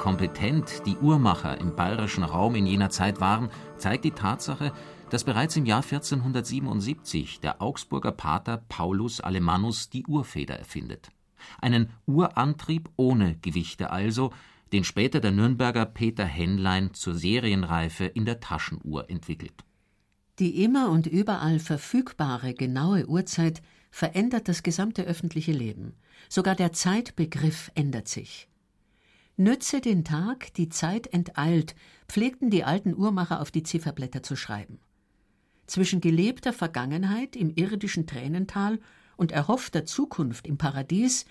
[0.00, 4.72] Kompetent die Uhrmacher im bayerischen Raum in jener Zeit waren, zeigt die Tatsache,
[5.10, 11.10] dass bereits im Jahr 1477 der Augsburger Pater Paulus Alemannus die Uhrfeder erfindet.
[11.60, 14.32] Einen Uhrantrieb ohne Gewichte also,
[14.72, 19.64] den später der Nürnberger Peter Henlein zur Serienreife in der Taschenuhr entwickelt.
[20.38, 25.92] Die immer und überall verfügbare genaue Uhrzeit verändert das gesamte öffentliche Leben.
[26.30, 28.49] Sogar der Zeitbegriff ändert sich.
[29.40, 31.74] Nütze den Tag, die Zeit enteilt,
[32.06, 34.80] pflegten die alten Uhrmacher auf die Zifferblätter zu schreiben.
[35.66, 38.78] Zwischen gelebter Vergangenheit im irdischen Tränental
[39.16, 41.24] und erhoffter Zukunft im Paradies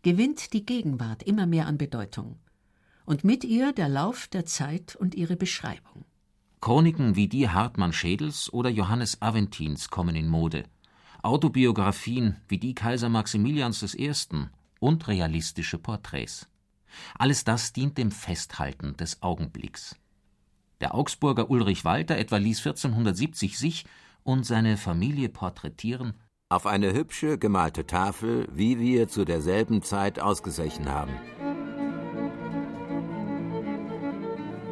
[0.00, 2.38] gewinnt die Gegenwart immer mehr an Bedeutung.
[3.04, 6.06] Und mit ihr der Lauf der Zeit und ihre Beschreibung.
[6.62, 10.64] Chroniken wie die Hartmann Schädels oder Johannes Aventins kommen in Mode.
[11.22, 14.12] Autobiografien wie die Kaiser Maximilians I.
[14.78, 16.49] und realistische Porträts.
[17.18, 19.96] Alles das dient dem Festhalten des Augenblicks.
[20.80, 23.84] Der Augsburger Ulrich Walter etwa ließ 1470 sich
[24.22, 26.14] und seine Familie porträtieren
[26.52, 31.12] auf eine hübsche gemalte Tafel, wie wir zu derselben Zeit ausgesechen haben.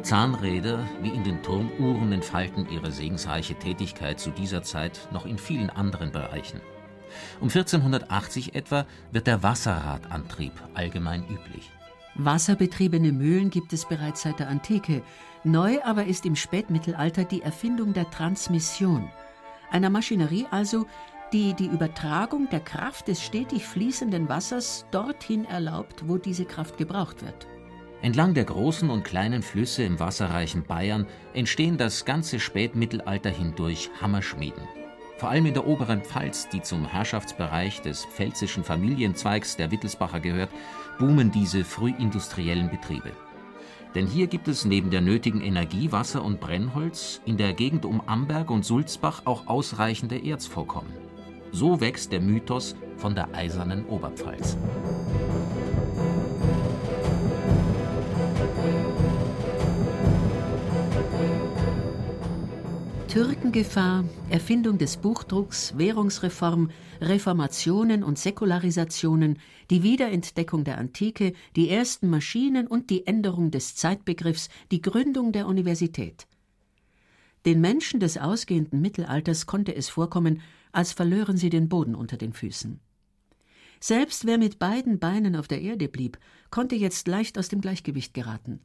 [0.03, 5.69] Zahnräder wie in den Turmuhren entfalten ihre segensreiche Tätigkeit zu dieser Zeit noch in vielen
[5.69, 6.59] anderen Bereichen.
[7.39, 11.71] Um 1480 etwa wird der Wasserradantrieb allgemein üblich.
[12.15, 15.01] Wasserbetriebene Mühlen gibt es bereits seit der Antike.
[15.43, 19.09] Neu aber ist im Spätmittelalter die Erfindung der Transmission,
[19.71, 20.85] einer Maschinerie also,
[21.31, 27.23] die die Übertragung der Kraft des stetig fließenden Wassers dorthin erlaubt, wo diese Kraft gebraucht
[27.23, 27.47] wird.
[28.01, 34.63] Entlang der großen und kleinen Flüsse im wasserreichen Bayern entstehen das ganze Spätmittelalter hindurch Hammerschmieden.
[35.17, 40.49] Vor allem in der oberen Pfalz, die zum Herrschaftsbereich des pfälzischen Familienzweigs der Wittelsbacher gehört,
[40.99, 43.11] boomen diese frühindustriellen Betriebe.
[43.95, 48.01] Denn hier gibt es neben der nötigen Energie, Wasser und Brennholz in der Gegend um
[48.05, 50.93] Amberg und Sulzbach auch ausreichende Erzvorkommen.
[51.51, 54.57] So wächst der Mythos von der eisernen Oberpfalz.
[63.09, 66.69] Türkengefahr, Erfindung des Buchdrucks, Währungsreform,
[67.01, 69.39] Reformationen und Säkularisationen,
[69.71, 75.47] die Wiederentdeckung der Antike, die ersten Maschinen und die Änderung des Zeitbegriffs, die Gründung der
[75.47, 76.27] Universität.
[77.47, 82.33] Den Menschen des ausgehenden Mittelalters konnte es vorkommen, als verlören sie den Boden unter den
[82.33, 82.79] Füßen.
[83.79, 86.19] Selbst wer mit beiden Beinen auf der Erde blieb,
[86.51, 88.59] konnte jetzt leicht aus dem Gleichgewicht geraten.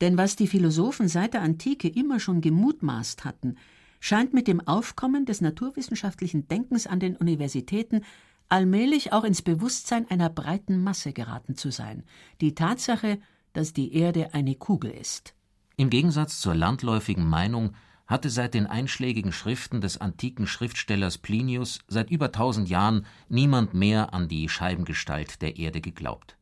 [0.00, 3.56] Denn was die Philosophen seit der Antike immer schon gemutmaßt hatten,
[4.00, 8.02] scheint mit dem Aufkommen des naturwissenschaftlichen Denkens an den Universitäten
[8.48, 12.02] allmählich auch ins Bewusstsein einer breiten Masse geraten zu sein,
[12.40, 13.18] die Tatsache,
[13.52, 15.34] dass die Erde eine Kugel ist.
[15.76, 17.74] Im Gegensatz zur landläufigen Meinung
[18.06, 24.12] hatte seit den einschlägigen Schriften des antiken Schriftstellers Plinius seit über tausend Jahren niemand mehr
[24.12, 26.36] an die Scheibengestalt der Erde geglaubt.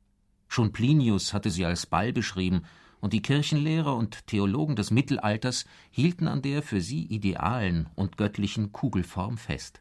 [0.49, 2.63] Schon Plinius hatte sie als Ball beschrieben
[3.01, 8.73] und die Kirchenlehrer und Theologen des Mittelalters hielten an der für sie idealen und göttlichen
[8.73, 9.81] Kugelform fest.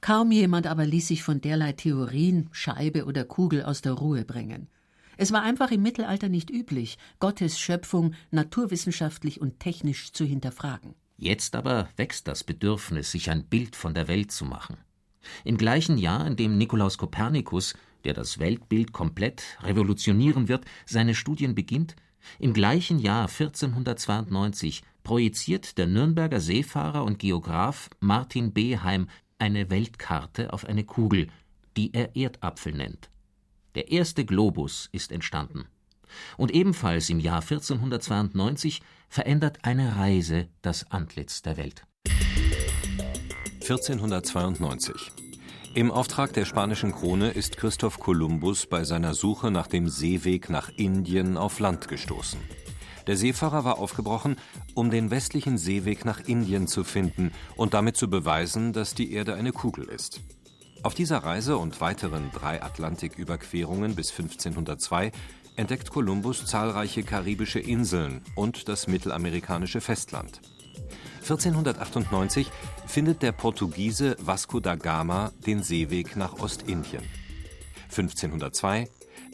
[0.00, 4.68] Kaum jemand aber ließ sich von derlei Theorien, Scheibe oder Kugel aus der Ruhe bringen.
[5.16, 10.94] Es war einfach im Mittelalter nicht üblich, Gottes Schöpfung naturwissenschaftlich und technisch zu hinterfragen.
[11.16, 14.76] Jetzt aber wächst das Bedürfnis, sich ein Bild von der Welt zu machen.
[15.44, 21.54] Im gleichen Jahr, in dem Nikolaus Kopernikus, der das Weltbild komplett revolutionieren wird, seine Studien
[21.54, 21.96] beginnt,
[22.38, 29.08] im gleichen Jahr 1492 projiziert der Nürnberger Seefahrer und Geograph Martin Beheim
[29.38, 31.28] eine Weltkarte auf eine Kugel,
[31.76, 33.10] die er Erdapfel nennt.
[33.74, 35.66] Der erste Globus ist entstanden.
[36.36, 41.84] Und ebenfalls im Jahr 1492 verändert eine Reise das Antlitz der Welt.
[43.60, 45.25] 1492
[45.76, 50.70] im Auftrag der spanischen Krone ist Christoph Kolumbus bei seiner Suche nach dem Seeweg nach
[50.74, 52.40] Indien auf Land gestoßen.
[53.06, 54.36] Der Seefahrer war aufgebrochen,
[54.72, 59.34] um den westlichen Seeweg nach Indien zu finden und damit zu beweisen, dass die Erde
[59.34, 60.22] eine Kugel ist.
[60.82, 65.12] Auf dieser Reise und weiteren drei Atlantiküberquerungen bis 1502
[65.56, 70.40] entdeckt Kolumbus zahlreiche karibische Inseln und das mittelamerikanische Festland.
[71.26, 72.52] 1498
[72.86, 77.02] findet der Portugiese Vasco da Gama den Seeweg nach Ostindien.
[77.88, 78.88] 1502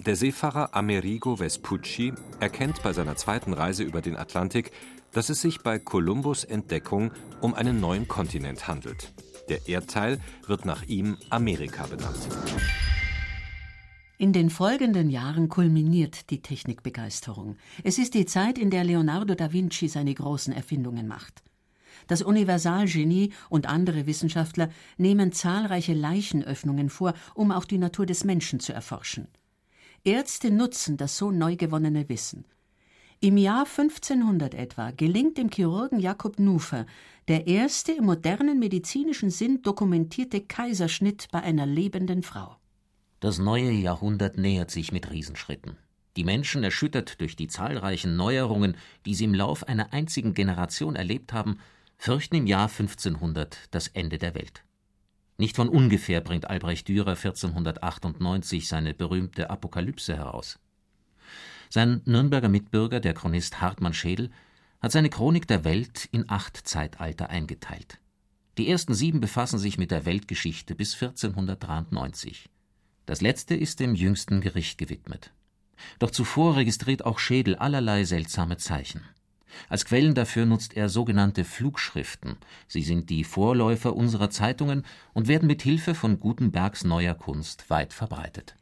[0.06, 4.72] der Seefahrer Amerigo Vespucci erkennt bei seiner zweiten Reise über den Atlantik,
[5.12, 7.12] dass es sich bei Kolumbus Entdeckung
[7.42, 9.12] um einen neuen Kontinent handelt.
[9.50, 12.26] Der Erdteil wird nach ihm Amerika benannt.
[14.16, 17.56] In den folgenden Jahren kulminiert die Technikbegeisterung.
[17.84, 21.42] Es ist die Zeit, in der Leonardo da Vinci seine großen Erfindungen macht.
[22.06, 28.60] Das Universalgenie und andere Wissenschaftler nehmen zahlreiche Leichenöffnungen vor, um auch die Natur des Menschen
[28.60, 29.28] zu erforschen.
[30.04, 32.44] Ärzte nutzen das so neu gewonnene Wissen.
[33.20, 36.86] Im Jahr 1500 etwa gelingt dem Chirurgen Jakob Nufer
[37.28, 42.56] der erste im modernen medizinischen Sinn dokumentierte Kaiserschnitt bei einer lebenden Frau.
[43.20, 45.76] Das neue Jahrhundert nähert sich mit Riesenschritten.
[46.16, 48.76] Die Menschen, erschüttert durch die zahlreichen Neuerungen,
[49.06, 51.58] die sie im Lauf einer einzigen Generation erlebt haben,
[52.02, 54.64] fürchten im Jahr 1500 das Ende der Welt.
[55.38, 60.58] Nicht von ungefähr bringt Albrecht Dürer 1498 seine berühmte Apokalypse heraus.
[61.70, 64.32] Sein Nürnberger Mitbürger, der Chronist Hartmann Schädel,
[64.80, 68.00] hat seine Chronik der Welt in acht Zeitalter eingeteilt.
[68.58, 72.50] Die ersten sieben befassen sich mit der Weltgeschichte bis 1493.
[73.06, 75.32] Das letzte ist dem jüngsten Gericht gewidmet.
[76.00, 79.02] Doch zuvor registriert auch Schädel allerlei seltsame Zeichen.
[79.68, 82.36] Als Quellen dafür nutzt er sogenannte Flugschriften.
[82.68, 87.92] Sie sind die Vorläufer unserer Zeitungen und werden mit Hilfe von Gutenbergs neuer Kunst weit
[87.92, 88.56] verbreitet.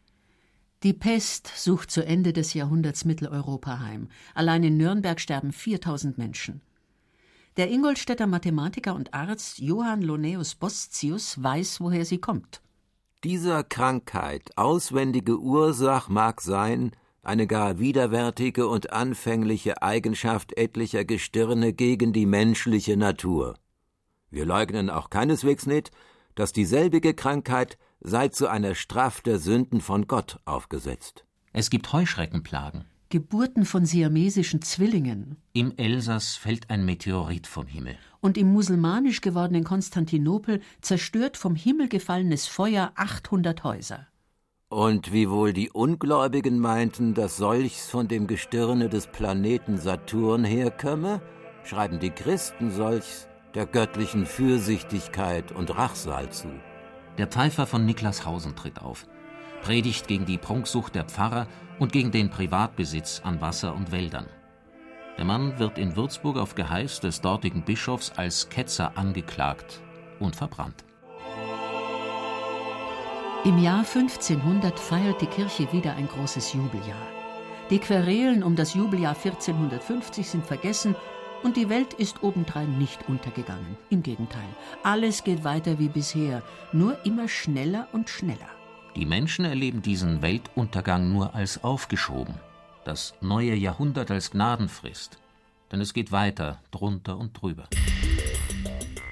[0.83, 4.09] Die Pest sucht zu Ende des Jahrhunderts Mitteleuropa heim.
[4.35, 6.63] Allein in Nürnberg sterben 4000 Menschen.
[7.57, 12.63] Der Ingolstädter Mathematiker und Arzt Johann Loneus Bostius weiß, woher sie kommt.
[13.25, 22.13] Dieser Krankheit auswendige Ursach mag sein, eine gar widerwärtige und anfängliche Eigenschaft etlicher Gestirne gegen
[22.13, 23.57] die menschliche Natur.
[24.31, 25.91] Wir leugnen auch keineswegs nicht,
[26.35, 31.25] dass dieselbige Krankheit sei zu einer Straf der Sünden von Gott aufgesetzt.
[31.53, 32.85] Es gibt Heuschreckenplagen.
[33.11, 35.37] Geburten von siamesischen Zwillingen.
[35.53, 37.99] Im Elsass fällt ein Meteorit vom Himmel.
[38.21, 44.07] Und im musulmanisch gewordenen Konstantinopel zerstört vom Himmel gefallenes Feuer 800 Häuser.
[44.71, 51.21] Und wiewohl die Ungläubigen meinten, dass solches von dem Gestirne des Planeten Saturn herkömme,
[51.65, 56.49] schreiben die Christen solches der göttlichen Fürsichtigkeit und Rachsal zu.
[57.19, 59.09] Der Pfeifer von Niklashausen tritt auf,
[59.61, 61.49] predigt gegen die Prunksucht der Pfarrer
[61.81, 64.29] und gegen den Privatbesitz an Wasser und Wäldern.
[65.19, 69.81] Der Mann wird in Würzburg auf Geheiß des dortigen Bischofs als Ketzer angeklagt
[70.21, 70.85] und verbrannt.
[73.43, 77.09] Im Jahr 1500 feiert die Kirche wieder ein großes Jubeljahr.
[77.71, 80.95] Die Querelen um das Jubeljahr 1450 sind vergessen
[81.43, 83.79] und die Welt ist obendrein nicht untergegangen.
[83.89, 84.49] Im Gegenteil,
[84.83, 88.51] alles geht weiter wie bisher, nur immer schneller und schneller.
[88.95, 92.35] Die Menschen erleben diesen Weltuntergang nur als aufgeschoben,
[92.85, 95.19] das neue Jahrhundert als Gnadenfrist.
[95.73, 97.69] Denn es geht weiter, drunter und drüber.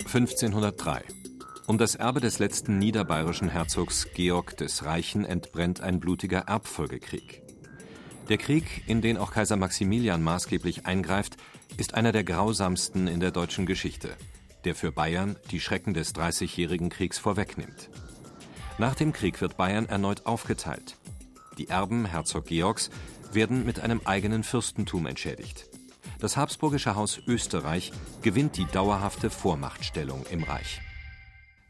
[0.04, 1.27] 1503.
[1.68, 7.42] Um das Erbe des letzten niederbayerischen Herzogs Georg des Reichen entbrennt ein blutiger Erbfolgekrieg.
[8.30, 11.36] Der Krieg, in den auch Kaiser Maximilian maßgeblich eingreift,
[11.76, 14.16] ist einer der grausamsten in der deutschen Geschichte,
[14.64, 17.90] der für Bayern die Schrecken des Dreißigjährigen Kriegs vorwegnimmt.
[18.78, 20.96] Nach dem Krieg wird Bayern erneut aufgeteilt.
[21.58, 22.88] Die Erben Herzog Georgs
[23.30, 25.66] werden mit einem eigenen Fürstentum entschädigt.
[26.18, 27.92] Das habsburgische Haus Österreich
[28.22, 30.80] gewinnt die dauerhafte Vormachtstellung im Reich.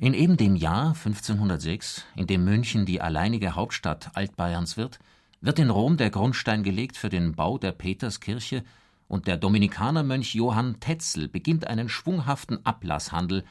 [0.01, 5.01] In eben dem Jahr 1506, in dem München die alleinige Hauptstadt Altbayerns wird,
[5.41, 8.63] wird in Rom der Grundstein gelegt für den Bau der Peterskirche
[9.09, 13.43] und der Dominikanermönch Johann Tetzel beginnt einen schwunghaften Ablasshandel,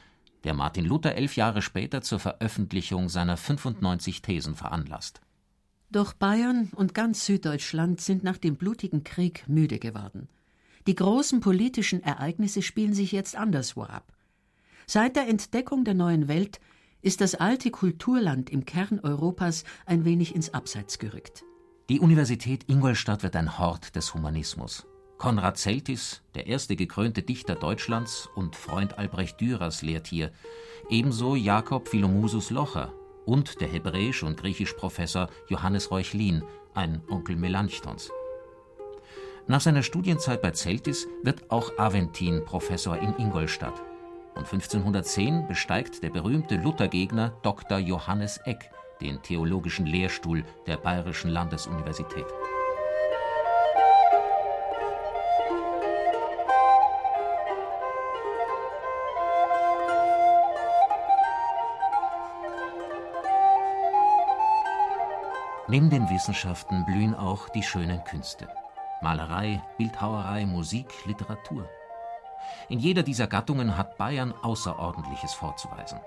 [0.44, 5.20] der Martin Luther elf Jahre später zur Veröffentlichung seiner 95 Thesen veranlasst.
[5.90, 10.28] Doch Bayern und ganz Süddeutschland sind nach dem blutigen Krieg müde geworden.
[10.86, 14.14] Die großen politischen Ereignisse spielen sich jetzt anderswo ab.
[14.90, 16.60] Seit der Entdeckung der neuen Welt
[17.02, 21.44] ist das alte Kulturland im Kern Europas ein wenig ins Abseits gerückt.
[21.90, 24.86] Die Universität Ingolstadt wird ein Hort des Humanismus.
[25.18, 30.32] Konrad Celtis, der erste gekrönte Dichter Deutschlands und Freund Albrecht Dürers, lehrt hier,
[30.88, 32.94] ebenso Jakob Philomusus Locher
[33.26, 38.10] und der Hebräisch- und Griechischprofessor Johannes Reuchlin, ein Onkel Melanchthons.
[39.46, 43.82] Nach seiner Studienzeit bei Celtis wird auch Aventin Professor in Ingolstadt.
[44.38, 47.78] Und 1510 besteigt der berühmte Luthergegner Dr.
[47.78, 48.70] Johannes Eck
[49.00, 52.24] den theologischen Lehrstuhl der Bayerischen Landesuniversität.
[65.66, 68.48] Neben den Wissenschaften blühen auch die schönen Künste.
[69.02, 71.68] Malerei, Bildhauerei, Musik, Literatur.
[72.68, 76.00] In jeder dieser Gattungen hat Bayern Außerordentliches vorzuweisen.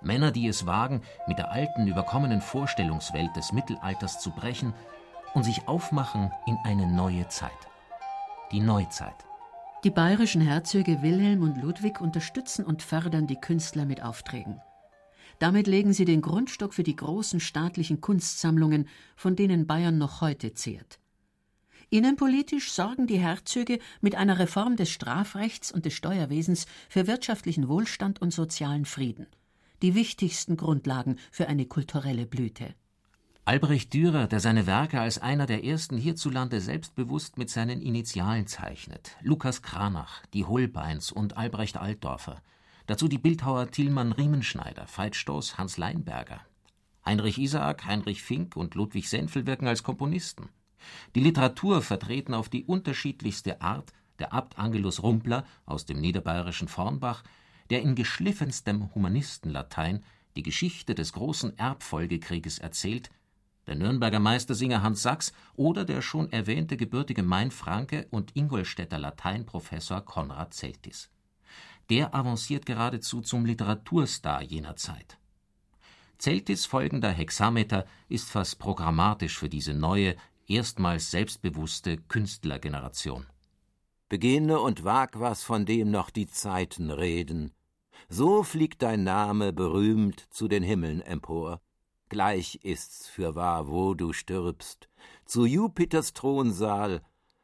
[0.00, 4.74] Männer, die es wagen, mit der alten, überkommenen Vorstellungswelt des Mittelalters zu brechen
[5.34, 7.50] und sich aufmachen in eine neue Zeit.
[8.52, 9.26] Die Neuzeit.
[9.84, 14.60] Die bayerischen Herzöge Wilhelm und Ludwig unterstützen und fördern die Künstler mit Aufträgen.
[15.38, 20.52] Damit legen sie den Grundstock für die großen staatlichen Kunstsammlungen, von denen Bayern noch heute
[20.52, 20.97] zehrt.
[21.90, 28.20] Innenpolitisch sorgen die Herzöge mit einer Reform des Strafrechts und des Steuerwesens für wirtschaftlichen Wohlstand
[28.20, 29.26] und sozialen Frieden,
[29.82, 32.74] die wichtigsten Grundlagen für eine kulturelle Blüte.
[33.44, 39.16] Albrecht Dürer, der seine Werke als einer der ersten hierzulande selbstbewusst mit seinen Initialen zeichnet,
[39.22, 42.42] Lukas Kranach, die Holbeins und Albrecht Altdorfer,
[42.88, 46.40] Dazu die Bildhauer Thielmann Riemenschneider, Veit Stoß, Hans Leinberger.
[47.04, 50.48] Heinrich Isaak, Heinrich Fink und Ludwig Senfel wirken als Komponisten.
[51.14, 57.22] Die Literatur vertreten auf die unterschiedlichste Art der Abt Angelus Rumpler aus dem niederbayerischen Vornbach,
[57.70, 60.04] der in geschliffenstem Humanistenlatein
[60.36, 63.10] die Geschichte des großen Erbfolgekrieges erzählt,
[63.66, 70.54] der Nürnberger Meistersinger Hans Sachs oder der schon erwähnte gebürtige Mainfranke und Ingolstädter Lateinprofessor Konrad
[70.54, 71.10] Celtis.
[71.90, 75.18] Der avanciert geradezu zum Literaturstar jener Zeit.
[76.18, 80.16] Celtis folgender Hexameter ist fast programmatisch für diese neue,
[80.48, 83.26] erstmals selbstbewusste Künstlergeneration.
[84.08, 87.52] Beginne und wag was, von dem noch die Zeiten reden.
[88.08, 91.60] So fliegt dein Name berühmt zu den Himmeln empor.
[92.08, 94.88] Gleich ist's fürwahr, wo du stirbst.
[95.26, 97.02] Zu Jupiters Thronsaal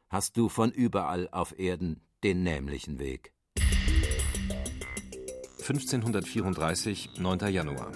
[0.09, 3.31] hast du von überall auf Erden den nämlichen Weg.
[5.59, 7.53] 1534, 9.
[7.53, 7.91] Januar.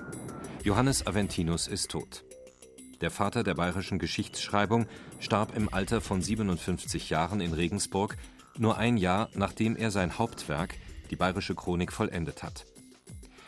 [0.64, 2.24] Johannes Aventinus ist tot.
[3.01, 4.85] Der Vater der bayerischen Geschichtsschreibung
[5.19, 8.17] starb im Alter von 57 Jahren in Regensburg,
[8.57, 10.75] nur ein Jahr nachdem er sein Hauptwerk,
[11.09, 12.65] die Bayerische Chronik, vollendet hat.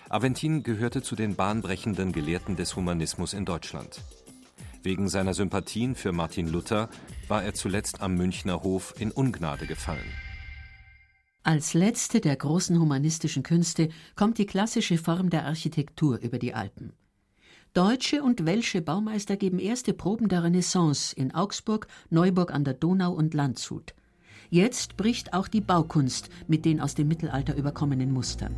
[0.09, 4.01] Aventin gehörte zu den bahnbrechenden Gelehrten des Humanismus in Deutschland.
[4.83, 6.89] Wegen seiner Sympathien für Martin Luther
[7.27, 10.11] war er zuletzt am Münchner Hof in Ungnade gefallen.
[11.43, 16.93] Als letzte der großen humanistischen Künste kommt die klassische Form der Architektur über die Alpen.
[17.73, 23.13] Deutsche und welsche Baumeister geben erste Proben der Renaissance in Augsburg, Neuburg an der Donau
[23.13, 23.93] und Landshut.
[24.49, 28.53] Jetzt bricht auch die Baukunst mit den aus dem Mittelalter überkommenen Mustern.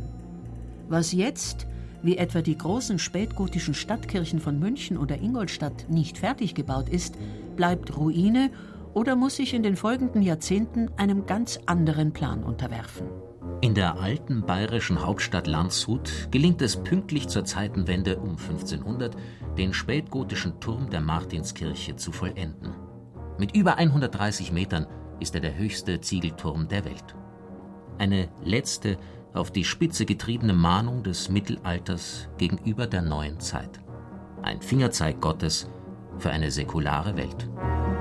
[0.88, 1.68] Was jetzt,
[2.02, 7.14] wie etwa die großen spätgotischen Stadtkirchen von München oder Ingolstadt, nicht fertig gebaut ist,
[7.54, 8.50] bleibt Ruine
[8.94, 13.06] oder muss sich in den folgenden Jahrzehnten einem ganz anderen Plan unterwerfen.
[13.60, 19.16] In der alten bayerischen Hauptstadt Landshut gelingt es pünktlich zur Zeitenwende um 1500,
[19.56, 22.74] den spätgotischen Turm der Martinskirche zu vollenden.
[23.38, 24.86] Mit über 130 Metern
[25.20, 27.14] ist er der höchste Ziegelturm der Welt.
[27.98, 28.98] Eine letzte,
[29.32, 33.80] auf die Spitze getriebene Mahnung des Mittelalters gegenüber der neuen Zeit.
[34.42, 35.68] Ein Fingerzeig Gottes
[36.18, 37.48] für eine säkulare Welt.
[37.48, 37.93] Welt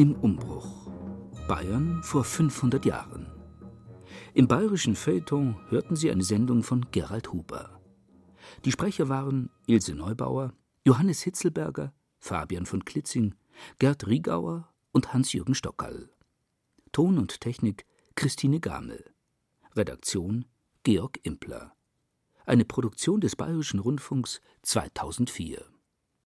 [0.00, 0.90] im Umbruch.
[1.46, 3.26] Bayern vor 500 Jahren.
[4.32, 7.78] Im bayerischen Feuilleton hörten Sie eine Sendung von Gerald Huber.
[8.64, 10.54] Die Sprecher waren Ilse Neubauer,
[10.86, 13.34] Johannes Hitzelberger, Fabian von Klitzing,
[13.78, 16.08] Gerd Riegauer und Hans-Jürgen Stockerl.
[16.92, 17.84] Ton und Technik
[18.14, 19.04] Christine Gamel.
[19.76, 20.46] Redaktion
[20.82, 21.74] Georg Impler.
[22.46, 25.62] Eine Produktion des Bayerischen Rundfunks 2004.